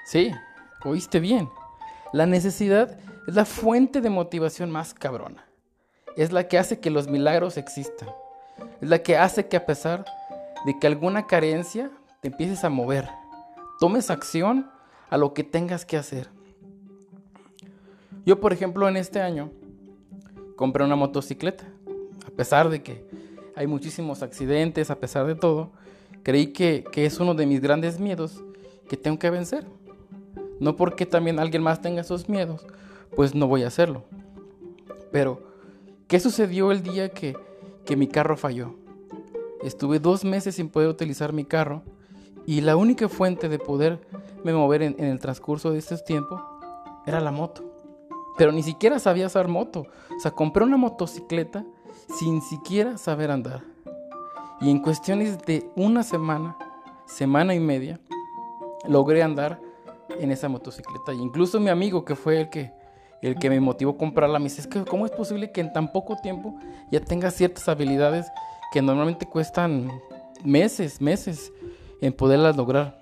Sí, 0.05 0.31
oíste 0.83 1.19
bien. 1.19 1.49
La 2.11 2.25
necesidad 2.25 2.97
es 3.27 3.35
la 3.35 3.45
fuente 3.45 4.01
de 4.01 4.09
motivación 4.09 4.71
más 4.71 4.93
cabrona. 4.93 5.45
Es 6.15 6.31
la 6.31 6.47
que 6.47 6.57
hace 6.57 6.79
que 6.79 6.89
los 6.89 7.07
milagros 7.07 7.57
existan. 7.57 8.09
Es 8.81 8.89
la 8.89 8.99
que 9.03 9.17
hace 9.17 9.47
que 9.47 9.57
a 9.57 9.65
pesar 9.65 10.05
de 10.65 10.77
que 10.79 10.87
alguna 10.87 11.27
carencia 11.27 11.91
te 12.21 12.29
empieces 12.29 12.63
a 12.63 12.69
mover, 12.69 13.07
tomes 13.79 14.09
acción 14.09 14.69
a 15.09 15.17
lo 15.17 15.33
que 15.33 15.43
tengas 15.43 15.85
que 15.85 15.97
hacer. 15.97 16.29
Yo, 18.25 18.39
por 18.39 18.53
ejemplo, 18.53 18.87
en 18.87 18.97
este 18.97 19.21
año 19.21 19.51
compré 20.55 20.83
una 20.83 20.95
motocicleta, 20.95 21.65
a 22.25 22.31
pesar 22.31 22.69
de 22.69 22.83
que 22.83 23.05
hay 23.55 23.67
muchísimos 23.67 24.23
accidentes, 24.23 24.89
a 24.89 24.99
pesar 24.99 25.25
de 25.25 25.35
todo, 25.35 25.71
creí 26.23 26.47
que, 26.47 26.85
es 26.93 27.19
uno 27.19 27.33
de 27.33 27.45
mis 27.45 27.61
grandes 27.61 27.99
miedos 27.99 28.43
que 28.87 28.97
tengo 28.97 29.19
que 29.19 29.29
vencer. 29.29 29.65
No 30.59 30.75
porque 30.75 31.05
también 31.05 31.39
alguien 31.39 31.63
más 31.63 31.81
tenga 31.81 32.01
esos 32.01 32.27
miedos, 32.27 32.65
pues 33.15 33.33
no 33.33 33.47
voy 33.47 33.63
a 33.63 33.67
hacerlo. 33.67 34.03
Pero 35.11 35.49
¿Qué 36.09 36.19
sucedió 36.19 36.71
el 36.71 36.81
día 36.81 37.09
que, 37.09 37.37
que 37.85 37.95
mi 37.95 38.07
carro 38.07 38.35
falló? 38.35 38.73
Estuve 39.61 39.99
dos 39.99 40.25
meses 40.25 40.55
sin 40.55 40.67
poder 40.67 40.89
utilizar 40.89 41.33
mi 41.33 41.45
carro 41.45 41.83
y 42.47 42.61
la 42.61 42.75
única 42.75 43.07
fuente 43.07 43.47
de 43.47 43.59
poderme 43.59 43.99
mover 44.43 44.81
en, 44.81 44.99
el 44.99 45.19
transcurso 45.19 45.69
de 45.69 45.77
este 45.77 45.95
tiempo 45.99 46.41
era 47.05 47.19
la 47.19 47.29
moto. 47.29 47.68
Pero 48.39 48.53
ni 48.53 48.63
siquiera 48.63 48.99
sabía 48.99 49.27
usar 49.27 49.49
moto. 49.49 49.87
O 50.15 50.19
sea, 50.21 50.31
compré 50.31 50.63
una 50.63 50.77
motocicleta 50.77 51.65
sin 52.17 52.41
siquiera 52.41 52.97
saber 52.97 53.31
andar. 53.31 53.63
Y 54.61 54.71
en 54.71 54.79
cuestiones 54.79 55.37
de 55.39 55.69
una 55.75 56.03
semana, 56.03 56.57
semana 57.05 57.53
y 57.53 57.59
media, 57.59 57.99
logré 58.87 59.23
andar 59.23 59.59
en 60.21 60.31
esa 60.31 60.47
motocicleta. 60.47 61.13
Y 61.13 61.17
incluso 61.17 61.59
mi 61.59 61.69
amigo, 61.69 62.05
que 62.05 62.15
fue 62.15 62.39
el 62.39 62.49
que, 62.49 62.71
el 63.21 63.35
que 63.35 63.49
me 63.49 63.59
motivó 63.59 63.91
a 63.91 63.97
comprarla, 63.97 64.39
me 64.39 64.45
dice, 64.45 64.61
es 64.61 64.67
que 64.67 64.85
¿cómo 64.85 65.05
es 65.05 65.11
posible 65.11 65.51
que 65.51 65.59
en 65.59 65.73
tan 65.73 65.91
poco 65.91 66.15
tiempo 66.15 66.55
ya 66.93 67.01
tengas 67.01 67.33
ciertas 67.33 67.67
habilidades 67.67 68.25
que 68.71 68.81
normalmente 68.81 69.25
cuestan 69.25 69.91
meses, 70.45 71.01
meses 71.01 71.51
en 71.99 72.13
poderlas 72.13 72.55
lograr? 72.55 72.97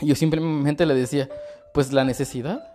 Yo 0.00 0.14
simplemente 0.14 0.86
le 0.86 0.94
decía, 0.94 1.28
pues 1.74 1.92
la 1.92 2.04
necesidad. 2.04 2.71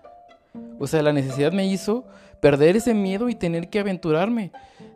O 0.80 0.88
sea, 0.88 1.02
la 1.02 1.14
necesidad 1.14 1.52
me 1.52 1.66
hizo 1.66 2.06
perder 2.42 2.76
ese 2.76 2.94
miedo 2.94 3.30
y 3.30 3.36
tener 3.36 3.70
que 3.70 3.80
aventurarme. 3.80 4.52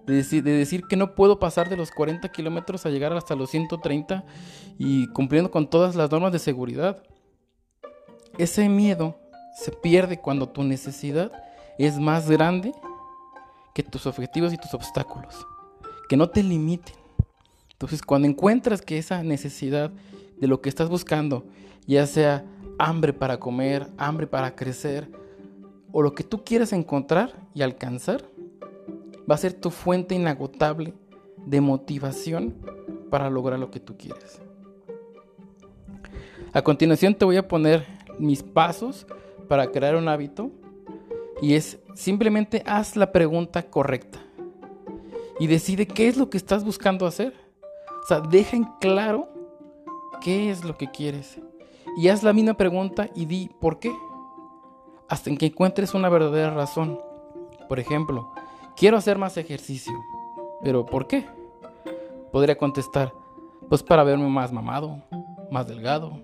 De 0.05 0.15
decir, 0.15 0.43
de 0.43 0.51
decir, 0.51 0.83
que 0.88 0.95
no 0.95 1.15
puedo 1.15 1.39
pasar 1.39 1.69
de 1.69 1.77
los 1.77 1.91
40 1.91 2.29
kilómetros 2.29 2.85
a 2.85 2.89
llegar 2.89 3.13
hasta 3.13 3.35
los 3.35 3.50
130 3.51 4.23
y 4.77 5.07
cumpliendo 5.07 5.51
con 5.51 5.69
todas 5.69 5.95
las 5.95 6.11
normas 6.11 6.31
de 6.31 6.39
seguridad. 6.39 7.03
Ese 8.38 8.67
miedo 8.69 9.19
se 9.55 9.71
pierde 9.71 10.19
cuando 10.19 10.50
tu 10.50 10.63
necesidad 10.63 11.31
es 11.77 12.00
más 12.00 12.29
grande 12.29 12.73
que 13.73 13.83
tus 13.83 14.05
objetivos 14.05 14.53
y 14.53 14.57
tus 14.57 14.73
obstáculos. 14.73 15.45
Que 16.09 16.17
no 16.17 16.29
te 16.29 16.43
limiten. 16.43 16.95
Entonces, 17.73 18.01
cuando 18.01 18.27
encuentras 18.27 18.81
que 18.81 18.97
esa 18.97 19.23
necesidad 19.23 19.91
de 20.39 20.47
lo 20.47 20.61
que 20.61 20.69
estás 20.69 20.89
buscando, 20.89 21.45
ya 21.88 22.05
sea 22.05 22.45
hambre 22.77 23.13
para 23.13 23.39
comer, 23.39 23.88
hambre 23.97 24.27
para 24.27 24.55
crecer, 24.55 25.09
o 25.91 26.01
lo 26.01 26.13
que 26.13 26.24
tú 26.24 26.43
quieras 26.43 26.74
encontrar 26.74 27.33
y 27.53 27.62
alcanzar, 27.62 28.24
va 29.29 29.36
a 29.36 29.38
ser 29.38 29.53
tu 29.53 29.69
fuente 29.69 30.15
inagotable 30.15 30.93
de 31.45 31.62
motivación 31.62 32.55
para 33.10 33.29
lograr 33.29 33.60
lo 33.60 33.71
que 33.71 33.79
tú 33.79 33.98
quieres. 33.98 34.41
A 36.53 36.62
continuación 36.62 37.15
te 37.15 37.25
voy 37.25 37.38
a 37.38 37.48
poner 37.48 37.86
mis 38.19 38.43
pasos 38.43 39.07
para 39.48 39.67
crear 39.71 39.95
un 39.95 40.07
hábito 40.07 40.51
y 41.41 41.55
es 41.55 41.79
simplemente 41.95 42.63
haz 42.65 42.95
la 42.95 43.12
pregunta 43.12 43.63
correcta 43.63 44.19
y 45.39 45.48
decide 45.48 45.88
qué 45.88 46.07
es 46.07 46.17
lo 46.17 46.29
que 46.29 46.38
estás 46.38 46.63
buscando 46.63 47.05
hacer. 47.05 47.33
O 48.03 48.07
sea, 48.07 48.19
deja 48.19 48.57
en 48.57 48.65
claro 48.79 49.27
qué 50.21 50.51
es 50.51 50.63
lo 50.63 50.77
que 50.77 50.89
quieres 50.91 51.39
y 51.98 52.10
haz 52.10 52.24
la 52.24 52.33
misma 52.33 52.55
pregunta 52.55 53.10
y 53.15 53.25
di 53.25 53.50
por 53.60 53.79
qué 53.79 53.91
hasta 55.12 55.30
en 55.30 55.38
que 55.38 55.48
encuentres 55.48 55.94
una 55.94 56.08
verdadera 56.08 56.51
razón. 56.51 56.98
Por 57.68 57.82
ejemplo, 57.82 58.32
quiero 58.77 58.96
hacer 58.96 59.18
más 59.18 59.36
ejercicio. 59.36 59.94
¿Pero 60.63 60.86
por 60.86 61.06
qué? 61.06 61.25
Podría 62.32 62.58
contestar, 62.58 63.12
pues 63.68 63.84
para 63.84 64.06
verme 64.06 64.30
más 64.30 64.53
mamado, 64.53 65.03
más 65.51 65.68
delgado. 65.68 66.18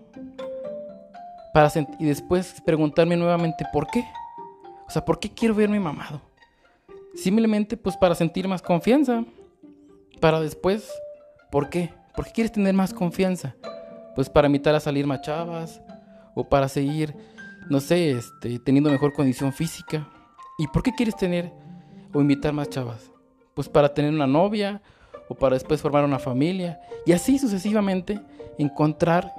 Para 1.54 1.70
y 2.00 2.06
después 2.06 2.62
preguntarme 2.66 3.18
nuevamente 3.18 3.66
por 3.74 3.88
qué. 3.88 4.06
O 4.88 4.90
sea, 4.90 5.04
¿por 5.04 5.20
qué 5.20 5.30
quiero 5.34 5.54
verme 5.54 5.82
mamado? 5.82 6.22
Simplemente 7.14 7.76
pues 7.76 7.98
para 7.98 8.16
sentir 8.16 8.48
más 8.48 8.62
confianza. 8.62 9.26
Para 10.22 10.40
después, 10.40 10.90
¿por 11.52 11.70
qué? 11.70 11.94
¿Por 12.16 12.24
qué 12.24 12.32
quieres 12.32 12.54
tener 12.54 12.74
más 12.74 12.94
confianza? 12.94 13.54
Pues 14.16 14.30
para 14.30 14.48
invitar 14.48 14.76
a 14.76 14.80
salir 14.80 15.06
más 15.06 15.82
o 16.36 16.46
para 16.46 16.70
seguir 16.70 17.37
no 17.70 17.80
sé, 17.80 18.12
este, 18.12 18.60
teniendo 18.60 18.90
mejor 18.90 19.14
condición 19.14 19.54
física. 19.54 20.10
¿Y 20.58 20.68
por 20.68 20.84
qué 20.84 20.92
quieres 20.96 21.16
tener 21.16 21.52
o 22.14 22.22
invitar 22.22 22.54
más 22.54 22.70
chavas? 22.70 23.12
Pues 23.54 23.70
para 23.70 23.94
tener 23.94 24.14
una 24.14 24.28
novia 24.28 24.82
o 25.30 25.36
para 25.36 25.56
después 25.56 25.82
formar 25.82 26.06
una 26.06 26.20
familia 26.20 26.80
y 27.06 27.12
así 27.12 27.38
sucesivamente 27.38 28.20
encontrar 28.58 29.34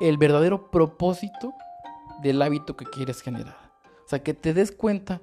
el 0.00 0.18
verdadero 0.18 0.70
propósito 0.70 1.54
del 2.22 2.42
hábito 2.42 2.76
que 2.76 2.84
quieres 2.84 3.20
generar. 3.22 3.56
O 4.04 4.08
sea, 4.08 4.22
que 4.22 4.34
te 4.34 4.54
des 4.54 4.72
cuenta 4.72 5.20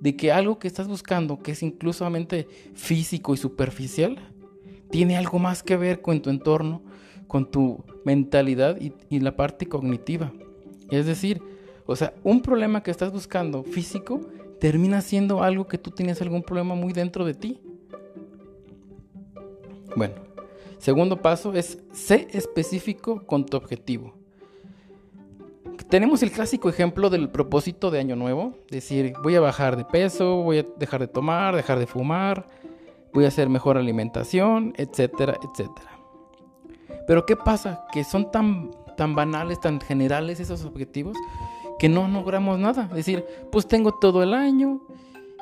de 0.00 0.16
que 0.16 0.32
algo 0.32 0.58
que 0.58 0.68
estás 0.68 0.88
buscando, 0.88 1.38
que 1.38 1.52
es 1.52 1.62
inclusivamente 1.62 2.48
físico 2.74 3.34
y 3.34 3.36
superficial, 3.36 4.18
tiene 4.90 5.16
algo 5.16 5.38
más 5.38 5.62
que 5.62 5.76
ver 5.76 6.02
con 6.02 6.20
tu 6.20 6.30
entorno, 6.30 6.82
con 7.26 7.50
tu 7.50 7.84
mentalidad 8.04 8.80
y, 8.80 8.92
y 9.08 9.20
la 9.20 9.36
parte 9.36 9.66
cognitiva. 9.66 10.32
Es 10.90 11.06
decir, 11.06 11.42
o 11.86 11.96
sea, 11.96 12.14
un 12.22 12.40
problema 12.40 12.82
que 12.82 12.90
estás 12.90 13.12
buscando 13.12 13.62
físico 13.62 14.20
termina 14.58 15.02
siendo 15.02 15.42
algo 15.42 15.66
que 15.66 15.78
tú 15.78 15.90
tienes 15.90 16.22
algún 16.22 16.42
problema 16.42 16.74
muy 16.74 16.92
dentro 16.92 17.24
de 17.24 17.34
ti. 17.34 17.60
Bueno, 19.94 20.14
segundo 20.78 21.20
paso 21.20 21.52
es 21.52 21.78
sé 21.92 22.28
específico 22.32 23.26
con 23.26 23.44
tu 23.46 23.56
objetivo. 23.56 24.14
Tenemos 25.88 26.22
el 26.22 26.32
clásico 26.32 26.68
ejemplo 26.68 27.10
del 27.10 27.28
propósito 27.28 27.90
de 27.90 28.00
año 28.00 28.16
nuevo, 28.16 28.54
decir, 28.70 29.12
voy 29.22 29.36
a 29.36 29.40
bajar 29.40 29.76
de 29.76 29.84
peso, 29.84 30.42
voy 30.42 30.58
a 30.58 30.66
dejar 30.78 31.00
de 31.00 31.08
tomar, 31.08 31.54
dejar 31.54 31.78
de 31.78 31.86
fumar, 31.86 32.48
voy 33.12 33.26
a 33.26 33.28
hacer 33.28 33.48
mejor 33.48 33.76
alimentación, 33.76 34.72
etcétera, 34.76 35.36
etcétera. 35.42 35.90
Pero 37.06 37.26
¿qué 37.26 37.36
pasa? 37.36 37.84
Que 37.92 38.02
son 38.02 38.30
tan, 38.30 38.70
tan 38.96 39.14
banales, 39.14 39.60
tan 39.60 39.80
generales 39.80 40.40
esos 40.40 40.64
objetivos, 40.64 41.16
que 41.84 41.88
no 41.90 42.08
logramos 42.08 42.58
nada. 42.58 42.84
Es 42.84 42.96
decir, 42.96 43.26
pues 43.52 43.68
tengo 43.68 43.92
todo 43.92 44.22
el 44.22 44.32
año 44.32 44.80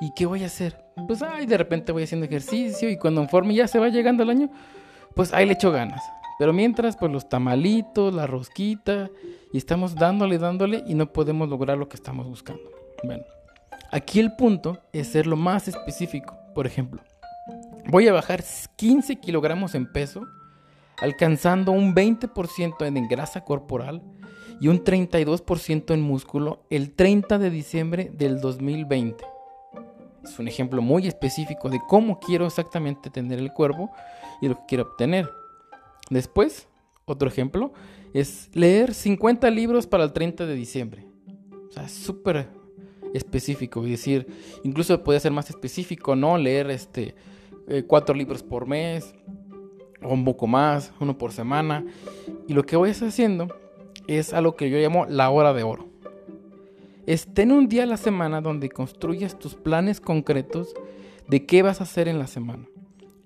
y 0.00 0.12
¿qué 0.12 0.26
voy 0.26 0.42
a 0.42 0.46
hacer? 0.46 0.76
Pues 1.06 1.22
ay, 1.22 1.46
de 1.46 1.56
repente 1.56 1.92
voy 1.92 2.02
haciendo 2.02 2.26
ejercicio 2.26 2.90
y 2.90 2.96
cuando 2.96 3.28
forma 3.28 3.52
ya 3.52 3.68
se 3.68 3.78
va 3.78 3.90
llegando 3.90 4.24
el 4.24 4.30
año, 4.30 4.50
pues 5.14 5.32
ahí 5.32 5.46
le 5.46 5.52
echo 5.52 5.70
ganas. 5.70 6.02
Pero 6.40 6.52
mientras, 6.52 6.96
pues 6.96 7.12
los 7.12 7.28
tamalitos, 7.28 8.12
la 8.12 8.26
rosquita, 8.26 9.08
y 9.52 9.56
estamos 9.56 9.94
dándole, 9.94 10.36
dándole 10.38 10.82
y 10.84 10.94
no 10.96 11.12
podemos 11.12 11.48
lograr 11.48 11.78
lo 11.78 11.88
que 11.88 11.94
estamos 11.94 12.26
buscando. 12.26 12.68
Bueno, 13.04 13.22
aquí 13.92 14.18
el 14.18 14.34
punto 14.34 14.80
es 14.92 15.06
ser 15.06 15.28
lo 15.28 15.36
más 15.36 15.68
específico. 15.68 16.36
Por 16.56 16.66
ejemplo, 16.66 17.02
voy 17.86 18.08
a 18.08 18.12
bajar 18.12 18.42
15 18.74 19.14
kilogramos 19.20 19.76
en 19.76 19.86
peso, 19.92 20.26
alcanzando 21.02 21.72
un 21.72 21.96
20% 21.96 22.86
en 22.86 23.08
grasa 23.08 23.44
corporal 23.44 24.02
y 24.60 24.68
un 24.68 24.84
32% 24.84 25.92
en 25.92 26.00
músculo 26.00 26.64
el 26.70 26.92
30 26.92 27.38
de 27.38 27.50
diciembre 27.50 28.12
del 28.14 28.40
2020. 28.40 29.24
Es 30.22 30.38
un 30.38 30.46
ejemplo 30.46 30.80
muy 30.80 31.08
específico 31.08 31.68
de 31.68 31.80
cómo 31.88 32.20
quiero 32.20 32.46
exactamente 32.46 33.10
tener 33.10 33.40
el 33.40 33.52
cuerpo 33.52 33.90
y 34.40 34.46
lo 34.46 34.54
que 34.54 34.62
quiero 34.68 34.84
obtener. 34.84 35.28
Después, 36.08 36.68
otro 37.04 37.28
ejemplo 37.28 37.72
es 38.14 38.48
leer 38.52 38.94
50 38.94 39.50
libros 39.50 39.88
para 39.88 40.04
el 40.04 40.12
30 40.12 40.46
de 40.46 40.54
diciembre. 40.54 41.04
O 41.68 41.72
sea, 41.72 41.88
súper 41.88 42.48
específico. 43.12 43.82
Es 43.82 43.90
decir, 43.90 44.28
incluso 44.62 45.02
puede 45.02 45.18
ser 45.18 45.32
más 45.32 45.50
específico, 45.50 46.14
¿no? 46.14 46.38
Leer 46.38 46.70
este, 46.70 47.16
eh, 47.66 47.82
cuatro 47.88 48.14
libros 48.14 48.44
por 48.44 48.68
mes 48.68 49.12
un 50.04 50.24
poco 50.24 50.46
más, 50.46 50.92
uno 51.00 51.16
por 51.18 51.32
semana. 51.32 51.84
Y 52.48 52.54
lo 52.54 52.64
que 52.64 52.76
voy 52.76 52.90
a 52.90 52.92
haciendo 52.92 53.48
es 54.06 54.32
algo 54.32 54.56
que 54.56 54.70
yo 54.70 54.78
llamo 54.78 55.06
la 55.06 55.30
hora 55.30 55.52
de 55.52 55.62
oro. 55.62 55.86
Es 57.06 57.32
tener 57.32 57.56
un 57.56 57.68
día 57.68 57.82
a 57.82 57.86
la 57.86 57.96
semana 57.96 58.40
donde 58.40 58.68
construyas 58.68 59.38
tus 59.38 59.54
planes 59.54 60.00
concretos 60.00 60.74
de 61.28 61.46
qué 61.46 61.62
vas 61.62 61.80
a 61.80 61.84
hacer 61.84 62.08
en 62.08 62.18
la 62.18 62.26
semana 62.26 62.66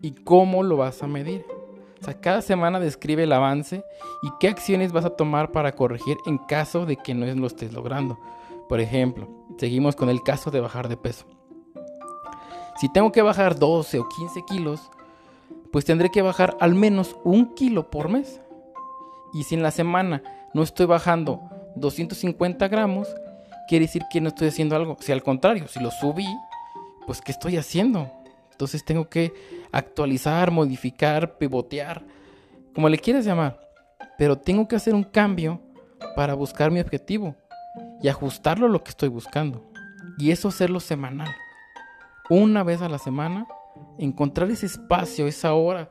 y 0.00 0.12
cómo 0.12 0.62
lo 0.62 0.76
vas 0.76 1.02
a 1.02 1.06
medir. 1.06 1.44
O 2.00 2.04
sea, 2.04 2.20
cada 2.20 2.42
semana 2.42 2.78
describe 2.78 3.24
el 3.24 3.32
avance 3.32 3.82
y 4.22 4.28
qué 4.38 4.48
acciones 4.48 4.92
vas 4.92 5.04
a 5.04 5.16
tomar 5.16 5.50
para 5.50 5.72
corregir 5.72 6.16
en 6.26 6.38
caso 6.38 6.86
de 6.86 6.96
que 6.96 7.14
no 7.14 7.26
lo 7.26 7.46
estés 7.46 7.72
logrando. 7.72 8.18
Por 8.68 8.80
ejemplo, 8.80 9.28
seguimos 9.58 9.96
con 9.96 10.08
el 10.08 10.22
caso 10.22 10.50
de 10.50 10.60
bajar 10.60 10.88
de 10.88 10.96
peso. 10.96 11.26
Si 12.78 12.92
tengo 12.92 13.10
que 13.12 13.22
bajar 13.22 13.58
12 13.58 13.98
o 13.98 14.08
15 14.08 14.42
kilos, 14.46 14.90
pues 15.76 15.84
tendré 15.84 16.10
que 16.10 16.22
bajar 16.22 16.56
al 16.58 16.74
menos 16.74 17.16
un 17.22 17.54
kilo 17.54 17.90
por 17.90 18.08
mes. 18.08 18.40
Y 19.34 19.42
si 19.42 19.56
en 19.56 19.62
la 19.62 19.70
semana 19.70 20.22
no 20.54 20.62
estoy 20.62 20.86
bajando 20.86 21.42
250 21.74 22.66
gramos, 22.68 23.14
quiere 23.68 23.84
decir 23.84 24.04
que 24.10 24.22
no 24.22 24.28
estoy 24.28 24.48
haciendo 24.48 24.74
algo. 24.74 24.96
Si 25.00 25.12
al 25.12 25.22
contrario, 25.22 25.68
si 25.68 25.78
lo 25.80 25.90
subí, 25.90 26.26
pues 27.06 27.20
¿qué 27.20 27.30
estoy 27.30 27.58
haciendo? 27.58 28.10
Entonces 28.52 28.86
tengo 28.86 29.10
que 29.10 29.34
actualizar, 29.70 30.50
modificar, 30.50 31.36
pivotear, 31.36 32.02
como 32.74 32.88
le 32.88 32.96
quieras 32.96 33.26
llamar. 33.26 33.60
Pero 34.16 34.38
tengo 34.38 34.66
que 34.66 34.76
hacer 34.76 34.94
un 34.94 35.04
cambio 35.04 35.60
para 36.14 36.32
buscar 36.32 36.70
mi 36.70 36.80
objetivo 36.80 37.36
y 38.02 38.08
ajustarlo 38.08 38.64
a 38.64 38.70
lo 38.70 38.82
que 38.82 38.92
estoy 38.92 39.10
buscando. 39.10 39.62
Y 40.16 40.30
eso 40.30 40.48
hacerlo 40.48 40.80
semanal. 40.80 41.28
una 42.30 42.62
vez 42.62 42.80
a 42.80 42.88
la 42.88 42.98
semana, 42.98 43.46
encontrar 43.98 44.50
ese 44.50 44.66
espacio, 44.66 45.26
esa 45.26 45.54
hora. 45.54 45.90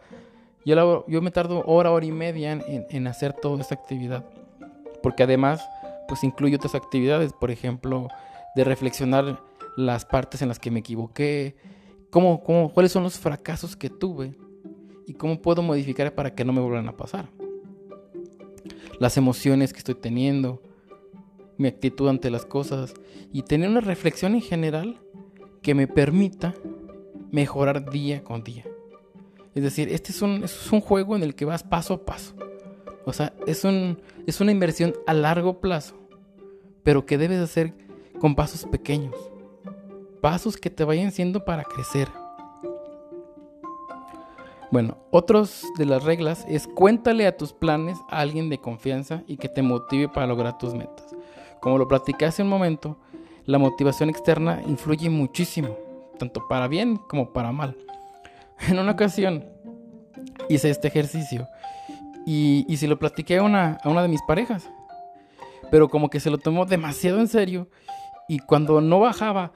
Yo, 0.65 1.05
yo 1.07 1.21
me 1.21 1.31
tardo 1.31 1.63
hora, 1.65 1.91
hora 1.91 2.05
y 2.05 2.11
media 2.11 2.51
en, 2.51 2.85
en 2.89 3.07
hacer 3.07 3.33
toda 3.33 3.61
esta 3.61 3.75
actividad. 3.75 4.25
Porque 5.03 5.23
además, 5.23 5.63
pues 6.07 6.23
incluye 6.23 6.55
otras 6.55 6.75
actividades, 6.75 7.33
por 7.33 7.51
ejemplo, 7.51 8.07
de 8.55 8.63
reflexionar 8.63 9.39
las 9.75 10.05
partes 10.05 10.41
en 10.41 10.47
las 10.47 10.59
que 10.59 10.71
me 10.71 10.79
equivoqué, 10.79 11.55
cómo, 12.09 12.41
cómo, 12.43 12.73
cuáles 12.73 12.91
son 12.91 13.03
los 13.03 13.19
fracasos 13.19 13.75
que 13.75 13.89
tuve 13.89 14.33
y 15.05 15.13
cómo 15.13 15.41
puedo 15.41 15.61
modificar 15.61 16.13
para 16.15 16.33
que 16.33 16.45
no 16.45 16.53
me 16.53 16.61
vuelvan 16.61 16.87
a 16.87 16.97
pasar. 16.97 17.29
Las 18.99 19.17
emociones 19.17 19.73
que 19.73 19.79
estoy 19.79 19.95
teniendo, 19.95 20.61
mi 21.57 21.67
actitud 21.67 22.07
ante 22.07 22.29
las 22.29 22.45
cosas 22.45 22.93
y 23.31 23.43
tener 23.43 23.69
una 23.69 23.81
reflexión 23.81 24.33
en 24.33 24.41
general 24.41 25.01
que 25.61 25.75
me 25.75 25.87
permita 25.87 26.53
mejorar 27.35 27.89
día 27.89 28.23
con 28.23 28.43
día. 28.45 28.63
Es 29.53 29.61
decir, 29.61 29.89
este 29.89 30.13
es 30.13 30.21
un, 30.21 30.45
es 30.45 30.71
un 30.71 30.79
juego 30.79 31.17
en 31.17 31.23
el 31.23 31.35
que 31.35 31.43
vas 31.43 31.63
paso 31.63 31.93
a 31.93 32.05
paso. 32.05 32.33
O 33.05 33.11
sea, 33.11 33.33
es, 33.45 33.65
un, 33.65 33.99
es 34.25 34.39
una 34.39 34.53
inversión 34.53 34.93
a 35.05 35.13
largo 35.13 35.59
plazo, 35.59 35.95
pero 36.81 37.05
que 37.05 37.17
debes 37.17 37.39
hacer 37.41 37.73
con 38.21 38.35
pasos 38.35 38.63
pequeños. 38.63 39.13
Pasos 40.21 40.55
que 40.55 40.69
te 40.69 40.85
vayan 40.85 41.11
siendo 41.11 41.43
para 41.43 41.65
crecer. 41.65 42.07
Bueno, 44.71 44.97
otros 45.11 45.65
de 45.77 45.85
las 45.85 46.05
reglas 46.05 46.45
es 46.47 46.67
cuéntale 46.67 47.27
a 47.27 47.35
tus 47.35 47.51
planes 47.51 47.97
a 48.09 48.21
alguien 48.21 48.49
de 48.49 48.59
confianza 48.59 49.23
y 49.27 49.35
que 49.35 49.49
te 49.49 49.61
motive 49.61 50.07
para 50.07 50.25
lograr 50.25 50.57
tus 50.57 50.73
metas. 50.73 51.13
Como 51.59 51.77
lo 51.77 51.87
platicé 51.89 52.25
hace 52.25 52.43
un 52.43 52.49
momento, 52.49 52.97
la 53.45 53.57
motivación 53.57 54.09
externa 54.09 54.61
influye 54.65 55.09
muchísimo, 55.09 55.77
tanto 56.15 56.47
para 56.47 56.67
bien 56.67 56.97
como 56.97 57.33
para 57.33 57.51
mal. 57.51 57.77
En 58.69 58.79
una 58.79 58.93
ocasión 58.93 59.45
hice 60.47 60.69
este 60.69 60.87
ejercicio 60.87 61.47
y, 62.25 62.65
y 62.69 62.77
se 62.77 62.87
lo 62.87 62.97
platiqué 62.97 63.37
a 63.37 63.43
una, 63.43 63.77
a 63.83 63.89
una 63.89 64.01
de 64.01 64.07
mis 64.07 64.21
parejas, 64.21 64.69
pero 65.69 65.89
como 65.89 66.09
que 66.09 66.21
se 66.21 66.29
lo 66.29 66.37
tomó 66.37 66.65
demasiado 66.65 67.19
en 67.19 67.27
serio 67.27 67.69
y 68.27 68.39
cuando 68.39 68.79
no 68.81 68.99
bajaba 69.01 69.51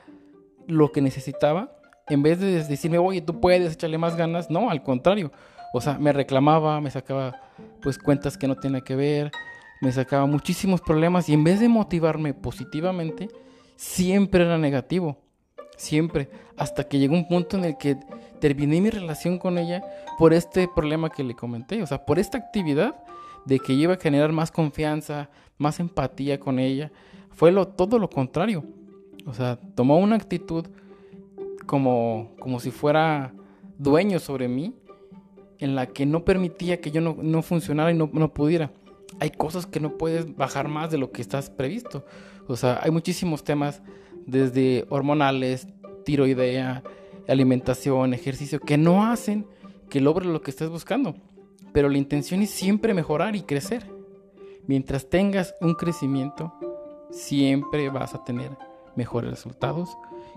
lo 0.67 0.91
que 0.91 1.01
necesitaba, 1.01 1.71
en 2.09 2.23
vez 2.23 2.39
de 2.39 2.63
decirme, 2.63 2.97
oye, 2.97 3.21
tú 3.21 3.39
puedes 3.39 3.73
echarle 3.73 3.97
más 3.97 4.15
ganas, 4.15 4.49
no, 4.49 4.69
al 4.69 4.83
contrario. 4.83 5.31
O 5.73 5.81
sea, 5.81 5.97
me 5.99 6.11
reclamaba, 6.11 6.81
me 6.81 6.91
sacaba 6.91 7.39
pues 7.81 7.97
cuentas 7.97 8.37
que 8.37 8.47
no 8.47 8.55
tenía 8.55 8.81
que 8.81 8.95
ver, 8.95 9.31
me 9.81 9.91
sacaba 9.91 10.25
muchísimos 10.25 10.81
problemas 10.81 11.29
y 11.29 11.33
en 11.33 11.43
vez 11.43 11.59
de 11.59 11.69
motivarme 11.69 12.33
positivamente, 12.33 13.29
siempre 13.75 14.43
era 14.43 14.57
negativo. 14.57 15.17
Siempre. 15.79 16.29
Hasta 16.57 16.83
que 16.83 16.99
llegó 16.99 17.15
un 17.15 17.25
punto 17.25 17.55
en 17.55 17.63
el 17.63 17.77
que 17.77 17.95
terminé 18.41 18.81
mi 18.81 18.89
relación 18.89 19.37
con 19.39 19.57
ella 19.57 19.81
por 20.17 20.33
este 20.33 20.67
problema 20.67 21.09
que 21.09 21.23
le 21.23 21.35
comenté. 21.35 21.81
O 21.81 21.87
sea, 21.87 22.05
por 22.05 22.19
esta 22.19 22.37
actividad 22.37 23.01
de 23.45 23.59
que 23.59 23.71
iba 23.71 23.93
a 23.93 23.97
generar 23.97 24.33
más 24.33 24.51
confianza, 24.51 25.29
más 25.57 25.79
empatía 25.79 26.37
con 26.37 26.59
ella. 26.59 26.91
Fue 27.31 27.53
lo, 27.53 27.69
todo 27.69 27.97
lo 27.97 28.09
contrario. 28.09 28.65
O 29.25 29.33
sea, 29.33 29.57
tomó 29.73 29.99
una 29.99 30.17
actitud 30.17 30.67
como, 31.65 32.35
como 32.39 32.59
si 32.59 32.71
fuera 32.71 33.33
dueño 33.77 34.19
sobre 34.19 34.49
mí, 34.49 34.75
en 35.59 35.75
la 35.75 35.85
que 35.87 36.05
no 36.05 36.25
permitía 36.25 36.81
que 36.81 36.91
yo 36.91 36.99
no, 36.99 37.41
funcionara 37.41 37.91
y 37.91 37.93
no, 37.95 38.09
no, 38.11 38.33
pudiera. 38.33 38.71
Hay 39.21 39.29
cosas 39.29 39.65
que 39.65 39.79
no 39.79 39.97
puedes 39.97 40.35
bajar 40.35 40.67
más 40.67 40.91
de 40.91 40.97
lo 40.97 41.11
que 41.13 41.21
estás 41.21 41.49
previsto. 41.49 42.05
O 42.47 42.57
sea, 42.57 42.81
hay 42.83 42.91
muchísimos 42.91 43.45
temas, 43.45 43.81
desde 44.29 44.85
hormonales, 44.89 45.67
tiroidea, 46.05 46.83
alimentación, 47.27 48.13
ejercicio, 48.13 48.59
que 48.59 48.77
no 48.77 49.05
hacen 49.05 49.45
que 49.89 50.01
logres 50.01 50.29
lo 50.29 50.41
que 50.41 50.51
estás 50.51 50.69
buscando. 50.69 51.15
Pero 51.71 51.89
la 51.89 51.97
intención 51.97 52.41
es 52.41 52.49
siempre 52.49 52.93
mejorar 52.93 53.35
y 53.35 53.41
crecer. 53.41 53.85
Mientras 54.65 55.09
tengas 55.09 55.55
un 55.61 55.75
crecimiento, 55.75 56.53
siempre 57.11 57.89
vas 57.89 58.13
a 58.15 58.23
tener 58.23 58.51
mejores 58.95 59.31
resultados 59.31 59.89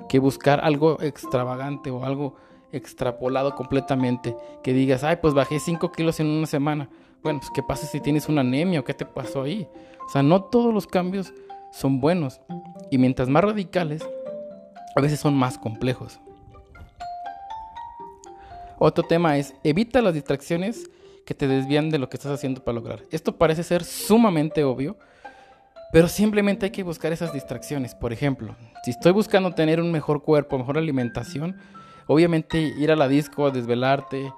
que 0.08 0.18
buscar 0.18 0.60
algo 0.62 1.00
extravagante 1.00 1.90
o 1.90 2.04
algo 2.04 2.36
extrapolado 2.72 3.54
completamente. 3.54 4.36
Que 4.62 4.72
digas, 4.72 5.04
ay, 5.04 5.16
pues 5.20 5.34
bajé 5.34 5.58
5 5.58 5.92
kilos 5.92 6.20
en 6.20 6.26
una 6.28 6.46
semana. 6.46 6.88
Bueno, 7.22 7.40
pues 7.40 7.50
qué 7.54 7.62
pasa 7.62 7.86
si 7.86 8.00
tienes 8.00 8.28
una 8.28 8.40
anemia 8.40 8.80
o 8.80 8.84
qué 8.84 8.94
te 8.94 9.04
pasó 9.06 9.42
ahí. 9.42 9.68
O 10.06 10.08
sea, 10.08 10.22
no 10.22 10.44
todos 10.44 10.74
los 10.74 10.86
cambios 10.86 11.32
son 11.72 12.00
buenos. 12.00 12.40
Y 12.90 12.98
mientras 12.98 13.28
más 13.28 13.42
radicales, 13.42 14.02
a 14.94 15.00
veces 15.00 15.18
son 15.18 15.34
más 15.34 15.58
complejos. 15.58 16.20
Otro 18.78 19.04
tema 19.04 19.38
es, 19.38 19.54
evita 19.64 20.02
las 20.02 20.14
distracciones 20.14 20.90
que 21.24 21.34
te 21.34 21.46
desvían 21.46 21.90
de 21.90 21.98
lo 21.98 22.08
que 22.08 22.16
estás 22.16 22.32
haciendo 22.32 22.62
para 22.62 22.74
lograr. 22.74 23.04
Esto 23.10 23.36
parece 23.36 23.62
ser 23.62 23.84
sumamente 23.84 24.64
obvio, 24.64 24.96
pero 25.92 26.08
simplemente 26.08 26.66
hay 26.66 26.72
que 26.72 26.82
buscar 26.82 27.12
esas 27.12 27.32
distracciones. 27.32 27.94
Por 27.94 28.12
ejemplo, 28.12 28.56
si 28.84 28.90
estoy 28.90 29.12
buscando 29.12 29.54
tener 29.54 29.80
un 29.80 29.92
mejor 29.92 30.22
cuerpo, 30.22 30.58
mejor 30.58 30.78
alimentación, 30.78 31.56
obviamente 32.06 32.58
ir 32.60 32.90
a 32.90 32.96
la 32.96 33.08
disco, 33.08 33.50
desvelarte, 33.50 34.32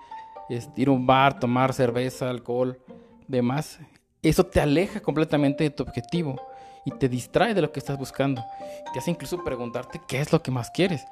ir 0.76 0.88
a 0.88 0.90
un 0.90 1.06
bar, 1.06 1.40
tomar 1.40 1.72
cerveza, 1.72 2.28
alcohol, 2.28 2.78
demás, 3.26 3.78
eso 4.22 4.44
te 4.44 4.60
aleja 4.60 5.00
completamente 5.00 5.64
de 5.64 5.70
tu 5.70 5.82
objetivo 5.82 6.38
y 6.84 6.90
te 6.92 7.08
distrae 7.08 7.54
de 7.54 7.62
lo 7.62 7.72
que 7.72 7.80
estás 7.80 7.98
buscando. 7.98 8.44
Te 8.92 8.98
hace 8.98 9.10
incluso 9.10 9.42
preguntarte 9.42 10.00
qué 10.06 10.20
es 10.20 10.32
lo 10.32 10.42
que 10.42 10.50
más 10.50 10.70
quieres. 10.70 11.04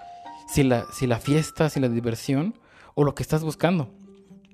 Si 0.48 0.62
la, 0.62 0.86
si 0.92 1.06
la 1.06 1.18
fiesta, 1.18 1.70
si 1.70 1.80
la 1.80 1.88
diversión 1.88 2.54
o 2.94 3.04
lo 3.04 3.14
que 3.14 3.22
estás 3.22 3.42
buscando. 3.42 3.88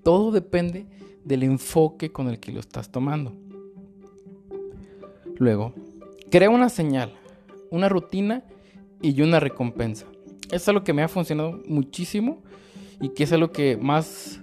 Todo 0.04 0.31
depende 0.31 0.87
del 1.24 1.42
enfoque 1.42 2.12
con 2.12 2.28
el 2.28 2.40
que 2.40 2.52
lo 2.52 2.61
estás 2.61 2.90
tomando. 2.90 3.35
Luego, 5.37 5.74
crea 6.31 6.50
una 6.50 6.68
señal, 6.68 7.12
una 7.70 7.88
rutina 7.88 8.44
y 9.02 9.20
una 9.22 9.40
recompensa. 9.40 10.07
Es 10.50 10.68
algo 10.68 10.85
que 10.85 10.92
me 10.92 11.02
ha 11.02 11.09
funcionado 11.09 11.61
muchísimo 11.66 12.42
y 13.00 13.11
que 13.11 13.24
es 13.24 13.33
algo 13.33 13.52
que 13.52 13.76
más, 13.76 14.40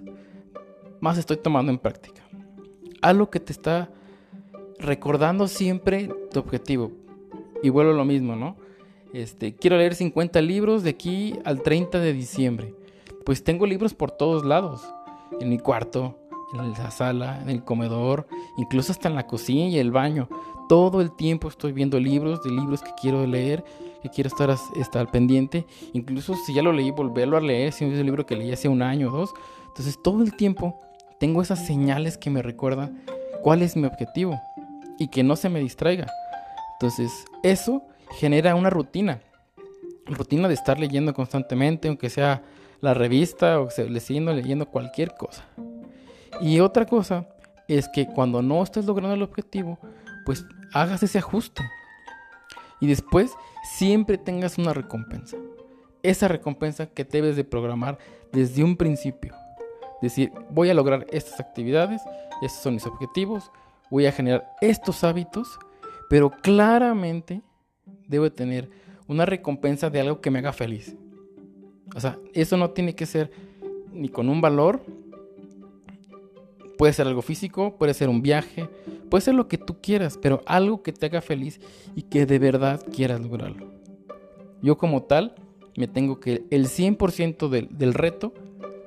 más 1.00 1.18
estoy 1.18 1.38
tomando 1.38 1.72
en 1.72 1.80
práctica. 1.80 2.22
Algo 3.02 3.30
que 3.30 3.40
te 3.40 3.52
está 3.52 3.90
recordando 4.80 5.48
siempre 5.48 6.10
tu 6.32 6.40
objetivo. 6.40 6.92
Y 7.64 7.70
vuelvo 7.70 7.92
a 7.92 7.96
lo 7.96 8.06
mismo, 8.06 8.36
¿no? 8.36 8.56
Este, 9.14 9.56
quiero 9.56 9.78
leer 9.78 9.96
50 9.96 10.42
libros 10.42 10.84
de 10.84 10.90
aquí 10.90 11.36
al 11.46 11.62
30 11.62 12.00
de 12.00 12.14
diciembre. 12.14 12.74
Pues 13.26 13.44
tengo 13.44 13.66
libros 13.66 13.94
por 13.94 14.12
todos 14.12 14.46
lados. 14.46 14.82
En 15.40 15.50
mi 15.50 15.58
cuarto, 15.58 16.18
en 16.54 16.74
la 16.74 16.92
sala, 16.92 17.42
en 17.42 17.50
el 17.50 17.64
comedor, 17.64 18.28
incluso 18.58 18.92
hasta 18.92 19.10
en 19.10 19.16
la 19.16 19.26
cocina 19.26 19.68
y 19.68 19.80
el 19.80 19.92
baño. 19.92 20.28
Todo 20.68 21.02
el 21.02 21.16
tiempo 21.16 21.48
estoy 21.48 21.72
viendo 21.72 22.00
libros, 22.00 22.44
de 22.44 22.52
libros 22.52 22.82
que 22.82 22.92
quiero 23.00 23.26
leer, 23.26 23.64
que 24.02 24.10
quiero 24.10 24.28
estar, 24.28 24.56
estar 24.76 25.02
al 25.02 25.08
pendiente. 25.08 25.66
Incluso 25.94 26.36
si 26.36 26.54
ya 26.54 26.62
lo 26.62 26.74
leí, 26.74 26.92
volverlo 26.92 27.38
a 27.38 27.42
leer, 27.42 27.72
si 27.72 27.86
es 27.86 28.00
un 28.00 28.06
libro 28.06 28.26
que 28.26 28.36
leí 28.36 28.52
hace 28.52 28.68
un 28.68 28.82
año 28.82 29.10
o 29.10 29.18
dos. 29.18 29.34
Entonces 29.68 29.98
todo 30.02 30.24
el 30.24 30.36
tiempo 30.36 30.80
tengo 31.20 31.42
esas 31.42 31.66
señales 31.66 32.18
que 32.18 32.30
me 32.30 32.42
recuerdan 32.42 33.02
cuál 33.42 33.62
es 33.62 33.76
mi 33.76 33.86
objetivo 33.86 34.40
y 35.00 35.08
que 35.08 35.24
no 35.24 35.36
se 35.36 35.50
me 35.50 35.60
distraiga. 35.60 36.08
Entonces 36.74 37.26
eso 37.44 37.84
genera 38.20 38.56
una 38.56 38.70
rutina. 38.70 39.22
Rutina 40.06 40.48
de 40.48 40.54
estar 40.54 40.80
leyendo 40.80 41.14
constantemente, 41.14 41.88
aunque 41.88 42.10
sea 42.10 42.44
la 42.82 42.94
revista 42.94 43.60
o 43.60 43.70
siguiendo 43.70 44.34
leyendo 44.34 44.68
cualquier 44.68 45.16
cosa. 45.16 45.44
Y 46.42 46.60
otra 46.60 46.86
cosa 46.86 47.28
es 47.68 47.88
que 47.90 48.08
cuando 48.08 48.42
no 48.42 48.62
estés 48.62 48.86
logrando 48.86 49.16
el 49.16 49.24
objetivo, 49.24 49.80
pues 50.26 50.46
hagas 50.74 51.02
ese 51.04 51.18
ajuste. 51.18 51.64
Y 52.80 52.88
después 52.88 53.32
siempre 53.64 54.18
tengas 54.18 54.58
una 54.58 54.74
recompensa. 54.74 55.38
Esa 56.04 56.28
recompensa 56.28 56.88
que 56.88 57.04
debes 57.04 57.36
de 57.36 57.44
programar 57.44 57.98
desde 58.32 58.64
un 58.64 58.78
principio. 58.78 59.34
Decir, 60.02 60.32
voy 60.52 60.70
a 60.70 60.74
lograr 60.74 61.08
estas 61.12 61.40
actividades, 61.40 62.02
estos 62.42 62.62
son 62.62 62.76
mis 62.76 62.86
objetivos, 62.86 63.50
voy 63.90 64.06
a 64.06 64.12
generar 64.12 64.50
estos 64.62 65.04
hábitos, 65.04 65.60
pero 66.10 66.30
claramente 66.30 67.42
debo 68.08 68.32
tener 68.32 68.70
una 69.08 69.26
recompensa 69.26 69.90
de 69.90 70.02
algo 70.02 70.22
que 70.22 70.32
me 70.32 70.40
haga 70.40 70.54
feliz. 70.54 70.96
O 71.96 72.00
sea, 72.00 72.18
eso 72.34 72.58
no 72.58 72.72
tiene 72.72 72.96
que 72.96 73.06
ser 73.06 73.32
ni 73.94 74.10
con 74.10 74.30
un 74.30 74.42
valor 74.42 74.82
Puede 76.78 76.94
ser 76.94 77.08
algo 77.08 77.22
físico, 77.22 77.76
puede 77.78 77.94
ser 77.94 78.10
un 78.10 78.22
viaje, 78.22 78.68
puede 79.10 79.22
ser 79.22 79.36
lo 79.36 79.48
que 79.48 79.58
tú 79.58 79.78
quieras, 79.82 80.20
pero 80.22 80.42
algo 80.46 80.84
que 80.84 80.92
te 80.92 81.06
haga 81.06 81.22
feliz 81.22 81.60
y 81.96 82.04
que 82.04 82.26
de 82.26 82.40
verdad 82.40 82.82
quieras 82.94 83.22
lograrlo. 83.22 83.72
Yo 84.62 84.78
como 84.78 85.04
tal, 85.04 85.36
me 85.78 85.88
tengo 85.88 86.20
que, 86.20 86.46
el 86.50 86.68
100% 86.68 87.50
del, 87.50 87.70
del 87.72 87.94
reto, 87.94 88.34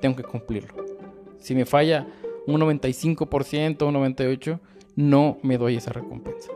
tengo 0.01 0.15
que 0.15 0.23
cumplirlo. 0.23 0.73
Si 1.39 1.55
me 1.55 1.65
falla 1.65 2.07
un 2.45 2.61
95% 2.61 3.81
o 3.81 3.87
un 3.87 3.95
98%, 3.95 4.59
no 4.99 5.37
me 5.43 5.57
doy 5.57 5.77
esa 5.77 5.93
recompensa. 5.93 6.51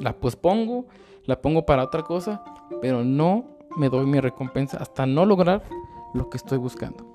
La 0.00 0.12
pospongo, 0.12 0.86
la 1.24 1.40
pongo 1.40 1.64
para 1.64 1.84
otra 1.84 2.02
cosa, 2.02 2.42
pero 2.82 3.04
no 3.04 3.44
me 3.76 3.88
doy 3.88 4.06
mi 4.06 4.18
recompensa 4.18 4.78
hasta 4.78 5.06
no 5.06 5.24
lograr 5.24 5.62
lo 6.12 6.28
que 6.28 6.36
estoy 6.36 6.58
buscando. 6.58 7.06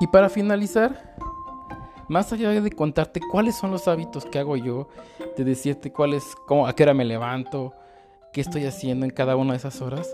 Y 0.00 0.06
para 0.06 0.30
finalizar, 0.30 1.14
más 2.08 2.32
allá 2.32 2.58
de 2.58 2.70
contarte 2.70 3.20
cuáles 3.30 3.54
son 3.54 3.70
los 3.70 3.86
hábitos 3.86 4.24
que 4.24 4.38
hago 4.38 4.56
yo, 4.56 4.88
de 5.36 5.44
decirte 5.44 5.92
cuáles, 5.92 6.24
a 6.66 6.72
qué 6.72 6.84
hora 6.84 6.94
me 6.94 7.04
levanto, 7.04 7.74
qué 8.32 8.40
estoy 8.40 8.64
haciendo 8.64 9.04
en 9.04 9.10
cada 9.10 9.36
una 9.36 9.52
de 9.52 9.58
esas 9.58 9.82
horas, 9.82 10.10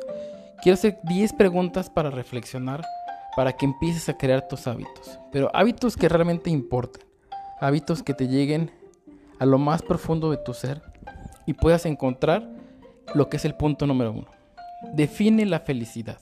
quiero 0.61 0.75
hacer 0.75 0.99
10 1.05 1.35
preguntas 1.35 1.89
para 1.89 2.11
reflexionar, 2.11 2.85
para 3.37 3.53
que 3.53 3.67
empieces 3.67 4.09
a 4.09 4.17
crear 4.17 4.49
tus 4.49 4.67
hábitos. 4.67 5.21
Pero 5.31 5.51
hábitos 5.55 5.97
que 5.97 6.09
realmente 6.09 6.51
importen, 6.51 7.05
hábitos 7.61 8.03
que 8.03 8.15
te 8.15 8.27
lleguen 8.27 8.71
a 9.39 9.45
lo 9.45 9.59
más 9.59 9.83
profundo 9.83 10.31
de 10.31 10.39
tu 10.39 10.55
ser 10.55 10.83
y 11.45 11.53
puedas 11.53 11.85
encontrar 11.87 12.51
lo 13.15 13.29
que 13.29 13.37
es 13.37 13.45
el 13.45 13.55
punto 13.55 13.87
número 13.87 14.13
uno. 14.13 14.27
Define 14.95 15.45
la 15.47 15.61
felicidad. 15.61 16.19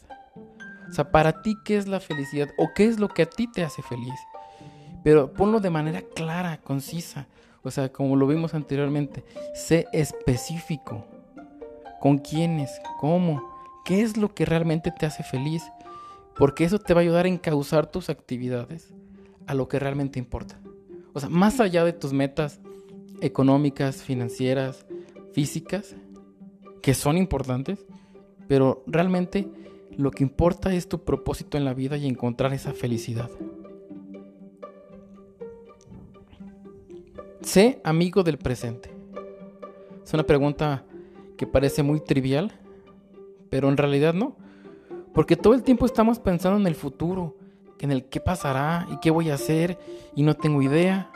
O 0.89 0.93
sea, 0.93 1.11
para 1.11 1.43
ti, 1.43 1.57
¿qué 1.65 1.77
es 1.77 1.87
la 1.87 2.01
felicidad? 2.01 2.49
¿O 2.59 2.69
qué 2.75 2.87
es 2.87 2.99
lo 2.99 3.09
que 3.09 3.23
a 3.23 3.27
ti 3.27 3.51
te 3.51 3.65
hace 3.65 3.83
feliz? 3.83 4.15
Pero 5.03 5.33
ponlo 5.33 5.61
de 5.61 5.71
manera 5.71 6.03
clara, 6.03 6.59
concisa. 6.59 7.27
O 7.63 7.71
sea, 7.71 7.91
como 7.91 8.17
lo 8.17 8.27
vimos 8.27 8.55
anteriormente, 8.55 9.25
sé 9.55 9.87
específico. 9.93 11.05
¿Con 12.01 12.19
quiénes? 12.19 12.81
¿Cómo? 12.99 13.43
¿Qué 13.85 14.03
es 14.03 14.17
lo 14.17 14.35
que 14.35 14.45
realmente 14.45 14.91
te 14.91 15.07
hace 15.07 15.23
feliz? 15.23 15.63
Porque 16.37 16.65
eso 16.65 16.79
te 16.79 16.95
va 16.95 17.01
a 17.01 17.03
ayudar 17.03 17.27
a 17.27 17.29
encauzar 17.29 17.91
tus 17.91 18.11
actividades 18.11 18.93
a 19.47 19.55
lo 19.55 19.69
que 19.69 19.79
realmente 19.79 20.19
importa. 20.19 20.61
O 21.13 21.21
sea, 21.21 21.29
más 21.29 21.61
allá 21.61 21.85
de 21.85 21.93
tus 21.93 22.13
metas 22.13 22.61
económicas, 23.21 24.03
financieras, 24.03 24.85
físicas, 25.33 25.97
que 26.83 26.95
son 26.95 27.17
importantes, 27.17 27.87
pero 28.49 28.83
realmente 28.87 29.49
lo 29.97 30.11
que 30.11 30.25
importa 30.25 30.75
es 30.75 30.89
tu 30.89 31.05
propósito 31.05 31.57
en 31.57 31.65
la 31.65 31.75
vida 31.75 31.97
y 31.97 32.07
encontrar 32.07 32.53
esa 32.53 32.73
felicidad. 32.73 33.31
Sé 37.41 37.81
amigo 37.85 38.23
del 38.23 38.39
presente. 38.39 38.91
Es 40.05 40.13
una 40.13 40.25
pregunta 40.25 40.85
que 41.37 41.47
parece 41.47 41.83
muy 41.83 42.01
trivial, 42.01 42.53
pero 43.51 43.69
en 43.69 43.77
realidad 43.77 44.15
no. 44.15 44.37
Porque 45.15 45.37
todo 45.37 45.55
el 45.55 45.63
tiempo 45.63 45.87
estamos 45.87 46.19
pensando 46.19 46.59
en 46.59 46.67
el 46.67 46.75
futuro, 46.75 47.37
en 47.81 47.93
el 47.93 48.05
qué 48.07 48.21
pasará 48.21 48.87
y 48.91 48.99
qué 48.99 49.11
voy 49.11 49.31
a 49.31 49.35
hacer 49.35 49.79
y 50.15 50.23
no 50.23 50.35
tengo 50.35 50.61
idea. 50.61 51.11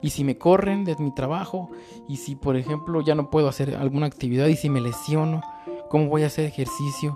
Y 0.00 0.10
si 0.10 0.24
me 0.24 0.38
corren 0.38 0.84
de 0.84 0.96
mi 0.96 1.14
trabajo, 1.14 1.70
y 2.08 2.16
si 2.16 2.34
por 2.34 2.56
ejemplo 2.56 3.02
ya 3.02 3.14
no 3.14 3.30
puedo 3.30 3.48
hacer 3.48 3.76
alguna 3.76 4.06
actividad 4.06 4.46
y 4.46 4.56
si 4.56 4.68
me 4.68 4.80
lesiono, 4.80 5.42
¿cómo 5.88 6.08
voy 6.08 6.22
a 6.22 6.26
hacer 6.26 6.44
ejercicio? 6.44 7.14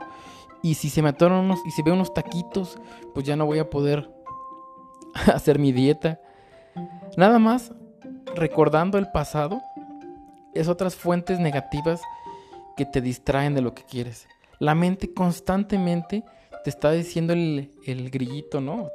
Y 0.63 0.75
si 0.75 0.91
se 0.91 1.03
me 1.03 1.11
atoran 1.11 1.45
unos, 1.45 1.61
y 1.65 1.71
si 1.71 1.83
veo 1.83 1.95
unos 1.95 2.13
taquitos, 2.13 2.79
pues 3.15 3.27
ya 3.27 3.37
no 3.37 3.47
voy 3.47 3.59
a 3.59 3.71
poder 3.71 4.11
hacer 5.33 5.59
mi 5.59 5.73
dieta. 5.73 6.21
Nada 7.17 7.39
más 7.39 7.73
recordando 8.35 8.99
el 8.99 9.11
pasado 9.11 9.61
es 10.55 10.69
otras 10.69 10.97
fuentes 10.97 11.39
negativas 11.39 12.01
que 12.77 12.85
te 12.85 13.01
distraen 13.01 13.55
de 13.55 13.63
lo 13.63 13.75
que 13.75 13.85
quieres. 13.85 14.27
La 14.59 14.75
mente 14.75 15.13
constantemente 15.13 16.25
te 16.65 16.71
está 16.71 16.91
diciendo 16.91 17.33
el, 17.33 17.71
el 17.85 18.11
grillito, 18.11 18.61
¿no? 18.61 18.91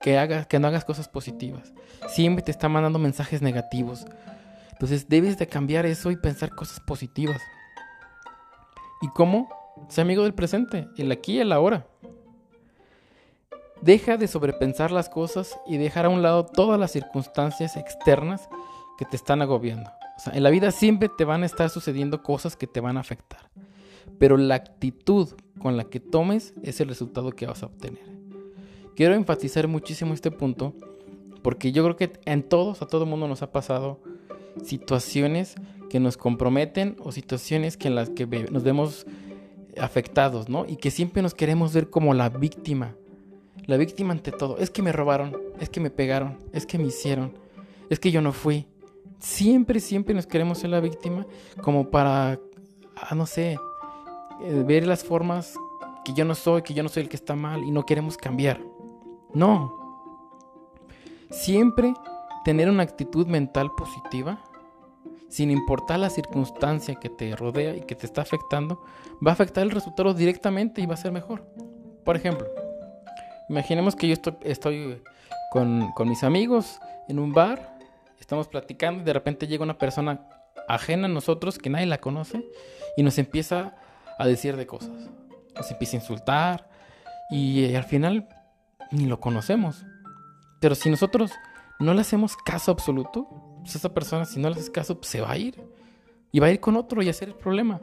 Que, 0.00 0.18
hagas, 0.18 0.46
que 0.46 0.58
no 0.58 0.68
hagas 0.68 0.84
cosas 0.84 1.08
positivas. 1.08 1.72
Siempre 2.08 2.44
te 2.44 2.50
está 2.50 2.68
mandando 2.68 2.98
mensajes 2.98 3.42
negativos. 3.42 4.04
Entonces 4.72 5.08
debes 5.08 5.38
de 5.38 5.46
cambiar 5.46 5.86
eso 5.86 6.10
y 6.10 6.16
pensar 6.16 6.50
cosas 6.54 6.80
positivas. 6.80 7.40
¿Y 9.00 9.08
cómo? 9.08 9.48
Sé 9.88 10.00
amigo 10.00 10.24
del 10.24 10.34
presente, 10.34 10.88
el 10.96 11.10
aquí 11.12 11.34
y 11.34 11.40
el 11.40 11.52
ahora. 11.52 11.86
Deja 13.80 14.16
de 14.16 14.26
sobrepensar 14.26 14.90
las 14.90 15.08
cosas 15.08 15.58
y 15.66 15.76
dejar 15.76 16.06
a 16.06 16.08
un 16.08 16.22
lado 16.22 16.46
todas 16.46 16.80
las 16.80 16.92
circunstancias 16.92 17.76
externas 17.76 18.48
que 18.98 19.04
te 19.04 19.16
están 19.16 19.42
agobiando. 19.42 19.90
O 20.16 20.20
sea, 20.20 20.32
en 20.32 20.42
la 20.42 20.50
vida 20.50 20.70
siempre 20.70 21.10
te 21.16 21.24
van 21.24 21.42
a 21.42 21.46
estar 21.46 21.68
sucediendo 21.68 22.22
cosas 22.22 22.56
que 22.56 22.66
te 22.66 22.80
van 22.80 22.96
a 22.96 23.00
afectar. 23.00 23.50
Pero 24.18 24.36
la 24.36 24.54
actitud 24.54 25.28
con 25.58 25.76
la 25.76 25.84
que 25.84 26.00
tomes 26.00 26.54
es 26.62 26.80
el 26.80 26.88
resultado 26.88 27.32
que 27.32 27.46
vas 27.46 27.62
a 27.62 27.66
obtener. 27.66 28.04
Quiero 28.94 29.14
enfatizar 29.14 29.68
muchísimo 29.68 30.14
este 30.14 30.30
punto 30.30 30.74
porque 31.42 31.70
yo 31.70 31.84
creo 31.84 31.96
que 31.96 32.12
en 32.24 32.42
todos, 32.42 32.82
a 32.82 32.86
todo 32.86 33.06
mundo 33.06 33.28
nos 33.28 33.42
ha 33.42 33.52
pasado 33.52 34.00
situaciones 34.64 35.54
que 35.90 36.00
nos 36.00 36.16
comprometen 36.16 36.96
o 37.00 37.12
situaciones 37.12 37.76
que 37.76 37.88
en 37.88 37.94
las 37.94 38.10
que 38.10 38.26
nos 38.26 38.64
vemos 38.64 39.06
afectados, 39.78 40.48
¿no? 40.48 40.64
Y 40.66 40.76
que 40.76 40.90
siempre 40.90 41.22
nos 41.22 41.34
queremos 41.34 41.72
ver 41.72 41.90
como 41.90 42.14
la 42.14 42.30
víctima. 42.30 42.96
La 43.66 43.76
víctima 43.76 44.12
ante 44.12 44.32
todo. 44.32 44.58
Es 44.58 44.70
que 44.70 44.82
me 44.82 44.92
robaron, 44.92 45.36
es 45.60 45.68
que 45.68 45.80
me 45.80 45.90
pegaron, 45.90 46.38
es 46.52 46.66
que 46.66 46.78
me 46.78 46.86
hicieron, 46.86 47.38
es 47.90 48.00
que 48.00 48.10
yo 48.10 48.20
no 48.22 48.32
fui. 48.32 48.66
Siempre, 49.18 49.80
siempre 49.80 50.14
nos 50.14 50.26
queremos 50.26 50.58
ser 50.58 50.70
la 50.70 50.80
víctima 50.80 51.26
como 51.62 51.90
para, 51.90 52.40
ah, 52.96 53.14
no 53.14 53.26
sé, 53.26 53.56
eh, 54.40 54.62
ver 54.66 54.86
las 54.86 55.04
formas 55.04 55.54
que 56.04 56.12
yo 56.12 56.24
no 56.24 56.34
soy, 56.34 56.62
que 56.62 56.74
yo 56.74 56.82
no 56.82 56.88
soy 56.88 57.04
el 57.04 57.08
que 57.08 57.16
está 57.16 57.34
mal 57.34 57.64
y 57.64 57.70
no 57.70 57.84
queremos 57.84 58.16
cambiar. 58.16 58.60
No. 59.32 59.74
Siempre 61.30 61.92
tener 62.44 62.70
una 62.70 62.84
actitud 62.84 63.26
mental 63.26 63.72
positiva 63.76 64.40
sin 65.28 65.50
importar 65.50 65.98
la 65.98 66.10
circunstancia 66.10 66.94
que 66.94 67.08
te 67.08 67.34
rodea 67.34 67.74
y 67.76 67.80
que 67.80 67.94
te 67.94 68.06
está 68.06 68.22
afectando, 68.22 68.80
va 69.24 69.32
a 69.32 69.34
afectar 69.34 69.64
el 69.64 69.70
resultado 69.70 70.14
directamente 70.14 70.80
y 70.80 70.86
va 70.86 70.94
a 70.94 70.98
ser 70.98 71.12
mejor. 71.12 71.44
Por 72.04 72.16
ejemplo, 72.16 72.46
imaginemos 73.48 73.96
que 73.96 74.08
yo 74.08 74.14
estoy, 74.42 75.02
con, 75.50 75.90
con, 75.92 76.08
mis 76.08 76.22
amigos 76.22 76.78
en 77.08 77.18
un 77.18 77.32
bar, 77.32 77.78
estamos 78.20 78.46
platicando 78.46 79.02
y 79.02 79.04
de 79.04 79.12
repente 79.12 79.46
llega 79.46 79.64
una 79.64 79.78
persona 79.78 80.28
ajena 80.68 81.06
a 81.06 81.10
nosotros 81.10 81.58
que 81.58 81.70
nadie 81.70 81.86
la 81.86 81.98
conoce 81.98 82.44
y 82.96 83.02
nos 83.02 83.18
empieza 83.18 83.74
a 84.18 84.26
decir 84.26 84.56
de 84.56 84.66
cosas. 84.66 85.10
Nos 85.54 85.70
empieza 85.70 85.96
a 85.96 86.00
insultar 86.00 86.68
y 87.30 87.64
eh, 87.64 87.76
al 87.76 87.84
final 87.84 88.28
ni 88.90 89.06
lo 89.06 89.20
conocemos. 89.20 89.84
Pero 90.60 90.74
si 90.74 90.90
nosotros 90.90 91.32
no 91.78 91.94
le 91.94 92.00
hacemos 92.00 92.36
caso 92.36 92.70
absoluto, 92.70 93.28
pues 93.60 93.76
esa 93.76 93.92
persona, 93.92 94.24
si 94.24 94.40
no 94.40 94.48
le 94.48 94.56
haces 94.56 94.70
caso, 94.70 94.98
pues 94.98 95.08
se 95.08 95.20
va 95.20 95.32
a 95.32 95.38
ir. 95.38 95.62
Y 96.32 96.40
va 96.40 96.48
a 96.48 96.50
ir 96.50 96.60
con 96.60 96.76
otro 96.76 97.02
y 97.02 97.08
a 97.08 97.10
hacer 97.10 97.28
el 97.28 97.34
problema. 97.34 97.80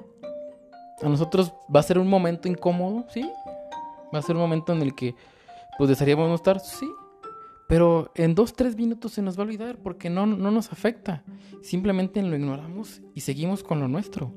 A 1.02 1.10
nosotros 1.10 1.54
va 1.74 1.80
a 1.80 1.84
ser 1.84 1.98
un 1.98 2.08
momento 2.08 2.48
incómodo, 2.48 3.06
sí. 3.10 3.30
Va 4.14 4.20
a 4.20 4.22
ser 4.22 4.36
un 4.36 4.42
momento 4.42 4.74
en 4.74 4.82
el 4.82 4.96
que, 4.96 5.16
pues 5.78 5.90
desearíamos 5.90 6.30
no 6.30 6.36
estar, 6.36 6.60
sí. 6.60 6.88
Pero 7.68 8.12
en 8.16 8.36
dos, 8.36 8.54
tres 8.54 8.76
minutos 8.76 9.14
se 9.14 9.22
nos 9.22 9.38
va 9.38 9.44
a 9.44 9.46
olvidar 9.46 9.78
porque 9.78 10.10
no, 10.10 10.26
no 10.26 10.52
nos 10.52 10.72
afecta. 10.72 11.24
Simplemente 11.62 12.22
lo 12.22 12.36
ignoramos 12.36 13.02
y 13.16 13.22
seguimos 13.22 13.64
con 13.64 13.80
lo 13.80 13.88
nuestro. 13.88 14.34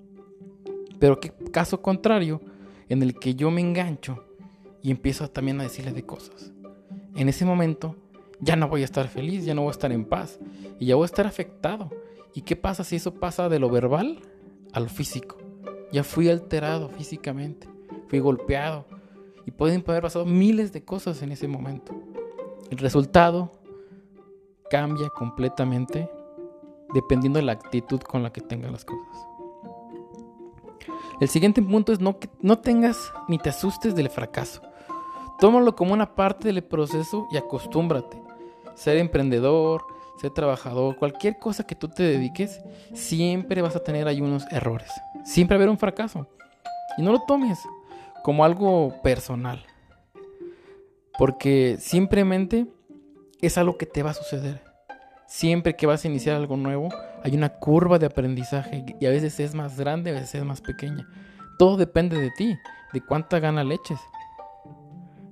Pero 0.98 1.20
qué 1.20 1.32
caso 1.52 1.82
contrario 1.82 2.40
en 2.88 3.02
el 3.02 3.18
que 3.18 3.34
yo 3.34 3.50
me 3.50 3.60
engancho 3.60 4.24
y 4.82 4.90
empiezo 4.90 5.28
también 5.28 5.60
a 5.60 5.64
decirle 5.64 5.92
de 5.92 6.04
cosas. 6.04 6.52
En 7.14 7.28
ese 7.28 7.44
momento 7.44 7.96
ya 8.40 8.56
no 8.56 8.68
voy 8.68 8.82
a 8.82 8.84
estar 8.84 9.08
feliz, 9.08 9.44
ya 9.44 9.54
no 9.54 9.62
voy 9.62 9.68
a 9.68 9.72
estar 9.72 9.92
en 9.92 10.04
paz 10.04 10.38
y 10.78 10.86
ya 10.86 10.94
voy 10.94 11.04
a 11.04 11.06
estar 11.06 11.26
afectado. 11.26 11.90
¿Y 12.34 12.42
qué 12.42 12.54
pasa 12.54 12.84
si 12.84 12.96
eso 12.96 13.14
pasa 13.14 13.48
de 13.48 13.58
lo 13.58 13.70
verbal 13.70 14.20
a 14.72 14.80
lo 14.80 14.88
físico? 14.88 15.38
Ya 15.92 16.04
fui 16.04 16.28
alterado 16.28 16.88
físicamente, 16.88 17.68
fui 18.08 18.18
golpeado 18.18 18.86
y 19.46 19.50
pueden 19.50 19.82
haber 19.86 20.02
pasado 20.02 20.26
miles 20.26 20.72
de 20.72 20.84
cosas 20.84 21.22
en 21.22 21.32
ese 21.32 21.48
momento. 21.48 21.94
El 22.70 22.78
resultado 22.78 23.52
cambia 24.68 25.08
completamente 25.10 26.10
dependiendo 26.92 27.38
de 27.38 27.44
la 27.44 27.52
actitud 27.52 28.00
con 28.00 28.22
la 28.22 28.32
que 28.32 28.40
tengas 28.40 28.72
las 28.72 28.84
cosas. 28.84 29.35
El 31.20 31.28
siguiente 31.28 31.62
punto 31.62 31.92
es 31.92 32.00
no, 32.00 32.18
no 32.40 32.58
tengas 32.58 33.12
ni 33.28 33.38
te 33.38 33.50
asustes 33.50 33.94
del 33.94 34.10
fracaso. 34.10 34.62
Tómalo 35.38 35.74
como 35.74 35.92
una 35.92 36.14
parte 36.14 36.48
del 36.48 36.62
proceso 36.62 37.26
y 37.30 37.36
acostúmbrate 37.36 38.26
ser 38.76 38.98
emprendedor, 38.98 39.84
ser 40.20 40.30
trabajador, 40.30 40.96
cualquier 40.96 41.38
cosa 41.38 41.66
que 41.66 41.74
tú 41.74 41.88
te 41.88 42.04
dediques, 42.04 42.60
siempre 42.94 43.62
vas 43.62 43.74
a 43.74 43.82
tener 43.82 44.06
ahí 44.06 44.20
unos 44.20 44.44
errores. 44.52 44.90
Siempre 45.24 45.56
va 45.56 45.60
a 45.60 45.62
haber 45.62 45.70
un 45.70 45.78
fracaso. 45.78 46.28
Y 46.96 47.02
no 47.02 47.12
lo 47.12 47.20
tomes 47.20 47.58
como 48.22 48.44
algo 48.44 48.94
personal. 49.02 49.64
Porque 51.18 51.76
simplemente 51.80 52.66
es 53.40 53.58
algo 53.58 53.76
que 53.76 53.86
te 53.86 54.02
va 54.02 54.10
a 54.10 54.14
suceder. 54.14 54.62
Siempre 55.26 55.74
que 55.74 55.86
vas 55.86 56.04
a 56.04 56.08
iniciar 56.08 56.36
algo 56.36 56.56
nuevo, 56.56 56.88
hay 57.26 57.34
una 57.34 57.48
curva 57.48 57.98
de 57.98 58.06
aprendizaje 58.06 58.84
y 59.00 59.04
a 59.04 59.10
veces 59.10 59.40
es 59.40 59.52
más 59.52 59.76
grande, 59.76 60.10
a 60.10 60.14
veces 60.14 60.36
es 60.36 60.44
más 60.44 60.60
pequeña. 60.60 61.08
Todo 61.58 61.76
depende 61.76 62.20
de 62.20 62.30
ti, 62.30 62.56
de 62.92 63.00
cuánta 63.00 63.40
gana 63.40 63.64
leches. 63.64 63.98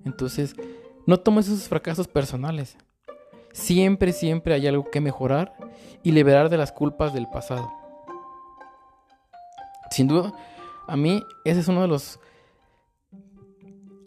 Entonces, 0.05 0.57
no 1.07 1.21
tomes 1.21 1.47
esos 1.47 1.69
fracasos 1.69 2.09
personales. 2.09 2.77
Siempre, 3.53 4.13
siempre 4.13 4.55
hay 4.55 4.67
algo 4.67 4.91
que 4.91 5.01
mejorar 5.01 5.55
y 6.03 6.11
liberar 6.11 6.49
de 6.49 6.57
las 6.57 6.73
culpas 6.73 7.15
del 7.15 7.29
pasado. 7.29 7.71
Sin 9.93 10.09
duda, 10.09 10.33
A 10.89 10.97
mí 10.97 11.23
ese 11.45 11.61
es 11.61 11.69
uno 11.69 11.83
de 11.83 11.89
los 11.89 12.19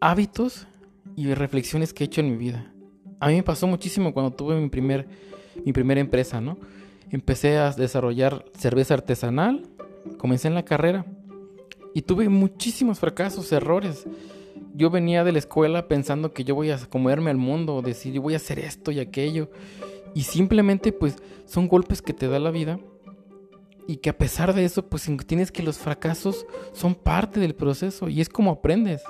hábitos 0.01 0.67
y 1.15 1.33
reflexiones 1.33 1.93
que 1.93 2.03
he 2.03 2.07
hecho 2.07 2.19
en 2.19 2.31
mi 2.31 2.35
vida. 2.35 2.69
A 3.21 3.29
mí 3.29 3.35
me 3.35 3.43
pasó 3.43 3.65
muchísimo 3.65 4.13
cuando 4.13 4.35
tuve 4.35 4.59
mi, 4.59 4.67
primer, 4.67 5.07
mi 5.63 5.71
primera 5.71 6.01
empresa, 6.01 6.41
¿no? 6.41 6.57
Empecé 7.09 7.57
a 7.57 7.71
desarrollar 7.71 8.45
cerveza 8.57 8.93
artesanal, 8.93 9.63
comencé 10.17 10.47
en 10.47 10.55
la 10.55 10.65
carrera 10.65 11.05
y 11.93 12.01
tuve 12.01 12.27
muchísimos 12.27 12.99
fracasos, 12.99 13.51
errores. 13.51 14.05
Yo 14.73 14.89
venía 14.89 15.23
de 15.23 15.31
la 15.31 15.39
escuela 15.39 15.87
pensando 15.87 16.33
que 16.33 16.43
yo 16.43 16.53
voy 16.53 16.69
a 16.71 16.77
comerme 16.89 17.31
al 17.31 17.37
mundo, 17.37 17.81
decir 17.81 18.13
yo 18.13 18.21
voy 18.21 18.33
a 18.33 18.37
hacer 18.37 18.59
esto 18.59 18.91
y 18.91 18.99
aquello. 18.99 19.49
Y 20.13 20.23
simplemente 20.23 20.91
pues 20.91 21.15
son 21.45 21.67
golpes 21.67 22.01
que 22.01 22.13
te 22.13 22.27
da 22.27 22.39
la 22.39 22.51
vida 22.51 22.79
y 23.87 23.97
que 23.97 24.09
a 24.09 24.17
pesar 24.17 24.53
de 24.53 24.65
eso 24.65 24.87
pues 24.87 25.09
tienes 25.25 25.51
que 25.51 25.63
los 25.63 25.77
fracasos 25.77 26.45
son 26.73 26.93
parte 26.93 27.39
del 27.39 27.55
proceso 27.55 28.09
y 28.09 28.19
es 28.19 28.27
como 28.27 28.51
aprendes 28.51 29.01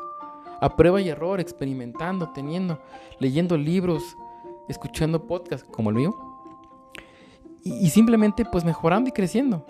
a 0.61 0.75
prueba 0.75 1.01
y 1.01 1.09
error, 1.09 1.39
experimentando, 1.39 2.29
teniendo, 2.29 2.81
leyendo 3.19 3.57
libros, 3.57 4.03
escuchando 4.69 5.25
podcasts 5.25 5.67
como 5.71 5.89
el 5.89 5.95
mío. 5.95 6.26
Y, 7.67 7.89
simplemente 7.89 8.45
pues 8.45 8.63
mejorando 8.63 9.09
y 9.09 9.11
creciendo. 9.11 9.65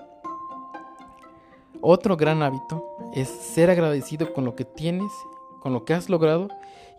Otro 1.82 2.18
gran 2.18 2.44
hábito 2.44 2.86
es 3.14 3.28
ser 3.28 3.70
agradecido 3.70 4.34
con 4.34 4.46
lo 4.46 4.56
que 4.56 4.66
tienes, 4.66 5.12
con 5.62 5.74
lo 5.74 5.86
que 5.86 5.94
has 5.94 6.10
logrado 6.10 6.48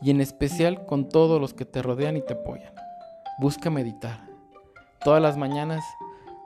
y 0.01 0.11
en 0.11 0.21
especial 0.21 0.87
con 0.87 1.09
todos 1.09 1.41
los 1.41 1.55
que 1.55 1.65
te 1.65 1.83
rodean 1.83 2.17
y 2.17 2.23
te 2.23 2.35
apoyan. 2.35 2.73
Busca 3.39 3.71
meditar. 3.71 4.27
Todas 5.05 5.23
las 5.23 5.37
mañanas 5.37 5.85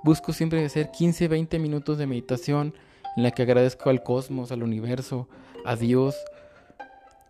busco 0.02 0.32
siempre 0.32 0.64
hacer 0.64 0.90
15, 0.90 1.28
20 1.28 1.58
minutos 1.58 1.96
de 1.98 2.06
meditación 2.06 2.74
en 3.16 3.22
la 3.22 3.30
que 3.30 3.42
agradezco 3.42 3.90
al 3.90 4.02
cosmos, 4.02 4.52
al 4.52 4.62
universo, 4.62 5.28
a 5.64 5.76
Dios, 5.76 6.16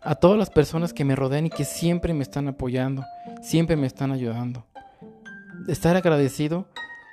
a 0.01 0.15
todas 0.15 0.37
las 0.37 0.49
personas 0.49 0.93
que 0.93 1.05
me 1.05 1.15
rodean 1.15 1.45
y 1.45 1.49
que 1.49 1.63
siempre 1.63 2.13
me 2.13 2.23
están 2.23 2.47
apoyando, 2.47 3.03
siempre 3.41 3.75
me 3.77 3.87
están 3.87 4.11
ayudando. 4.11 4.65
Estar 5.67 5.95
agradecido 5.95 6.67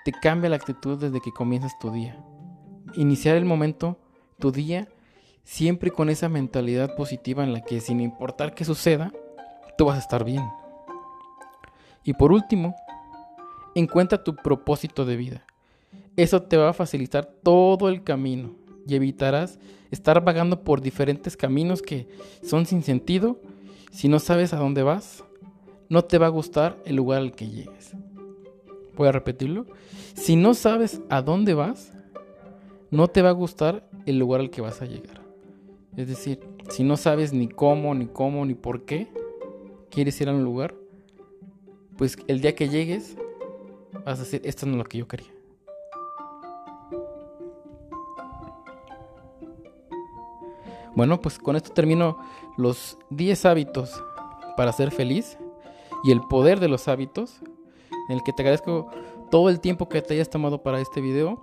te 0.05 0.13
cambia 0.13 0.51
la 0.51 0.57
actitud 0.57 0.99
desde 0.99 1.21
que 1.21 1.33
comienzas 1.33 1.79
tu 1.79 1.91
día. 1.91 2.17
Iniciar 2.95 3.37
el 3.37 3.45
momento, 3.45 3.99
tu 4.39 4.51
día, 4.51 4.89
siempre 5.45 5.91
con 5.91 6.11
esa 6.11 6.29
mentalidad 6.29 6.95
positiva 6.97 7.45
en 7.45 7.53
la 7.53 7.63
que 7.63 7.81
sin 7.81 8.01
importar 8.01 8.55
qué 8.55 8.65
suceda, 8.65 9.13
tú 9.77 9.87
vas 9.87 9.97
a 9.97 10.01
estar 10.01 10.25
bien. 10.25 10.45
Y 12.05 12.15
por 12.15 12.33
último, 12.33 12.75
encuentra 13.75 14.25
tu 14.25 14.35
propósito 14.37 15.05
de 15.05 15.17
vida. 15.17 15.45
Eso 16.17 16.43
te 16.43 16.57
va 16.57 16.71
a 16.71 16.75
facilitar 16.75 17.25
todo 17.25 17.89
el 17.89 18.03
camino 18.03 18.53
y 18.87 18.95
evitarás 18.95 19.59
estar 19.91 20.23
vagando 20.25 20.63
por 20.65 20.81
diferentes 20.81 21.37
caminos 21.37 21.83
que 21.83 22.09
son 22.43 22.67
sin 22.67 22.83
sentido. 22.83 23.41
Si 23.91 24.09
no 24.09 24.19
sabes 24.19 24.53
a 24.53 24.59
dónde 24.59 24.83
vas, 24.83 25.25
no 25.89 26.05
te 26.05 26.19
va 26.19 26.27
a 26.27 26.31
gustar 26.31 26.79
el 26.85 26.97
lugar 26.97 27.19
al 27.19 27.33
que 27.33 27.49
llegues. 27.49 27.95
Voy 29.01 29.09
a 29.09 29.13
repetirlo. 29.13 29.65
Si 30.13 30.37
no 30.37 30.53
sabes 30.53 31.01
a 31.09 31.23
dónde 31.23 31.55
vas, 31.55 31.91
no 32.91 33.09
te 33.09 33.23
va 33.23 33.31
a 33.31 33.33
gustar 33.33 33.89
el 34.05 34.19
lugar 34.19 34.43
al 34.43 34.51
que 34.51 34.61
vas 34.61 34.83
a 34.83 34.85
llegar. 34.85 35.23
Es 35.97 36.07
decir, 36.07 36.39
si 36.69 36.85
no 36.85 36.99
sabes 36.99 37.33
ni 37.33 37.49
cómo, 37.49 37.95
ni 37.95 38.09
cómo, 38.09 38.45
ni 38.45 38.53
por 38.53 38.85
qué 38.85 39.09
quieres 39.89 40.21
ir 40.21 40.29
a 40.29 40.35
un 40.35 40.45
lugar, 40.45 40.75
pues 41.97 42.19
el 42.29 42.43
día 42.43 42.55
que 42.55 42.69
llegues 42.69 43.17
vas 44.05 44.19
a 44.19 44.23
decir, 44.25 44.43
esto 44.45 44.67
no 44.67 44.73
es 44.73 44.79
lo 44.79 44.85
que 44.85 44.99
yo 44.99 45.09
quería. 45.09 45.33
Bueno, 50.95 51.23
pues 51.23 51.39
con 51.39 51.57
esto 51.57 51.73
termino 51.73 52.19
los 52.59 52.99
10 53.09 53.47
hábitos 53.47 54.05
para 54.59 54.75
ser 54.75 54.91
feliz 54.91 55.39
y 56.05 56.13
el 56.13 56.21
poder 56.21 56.61
de 56.61 56.69
los 56.69 56.87
hábitos, 56.87 57.41
en 58.11 58.17
el 58.17 58.23
que 58.25 58.33
te 58.33 58.43
agradezco 58.43 58.91
todo 59.31 59.49
el 59.49 59.61
tiempo 59.61 59.89
que 59.89 60.03
te 60.03 60.15
hayas 60.15 60.29
tomado 60.29 60.63
para 60.63 60.81
este 60.81 61.01
video. 61.01 61.41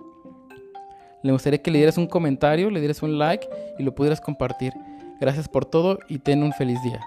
Le 1.22 1.32
gustaría 1.32 1.62
que 1.62 1.70
le 1.70 1.78
dieras 1.78 1.96
un 1.96 2.06
comentario, 2.06 2.70
le 2.70 2.78
dieras 2.78 3.02
un 3.02 3.18
like 3.18 3.48
y 3.78 3.82
lo 3.82 3.94
pudieras 3.94 4.20
compartir. 4.20 4.74
Gracias 5.18 5.48
por 5.48 5.64
todo 5.64 5.98
y 6.08 6.18
ten 6.18 6.42
un 6.42 6.52
feliz 6.52 6.80
día. 6.82 7.00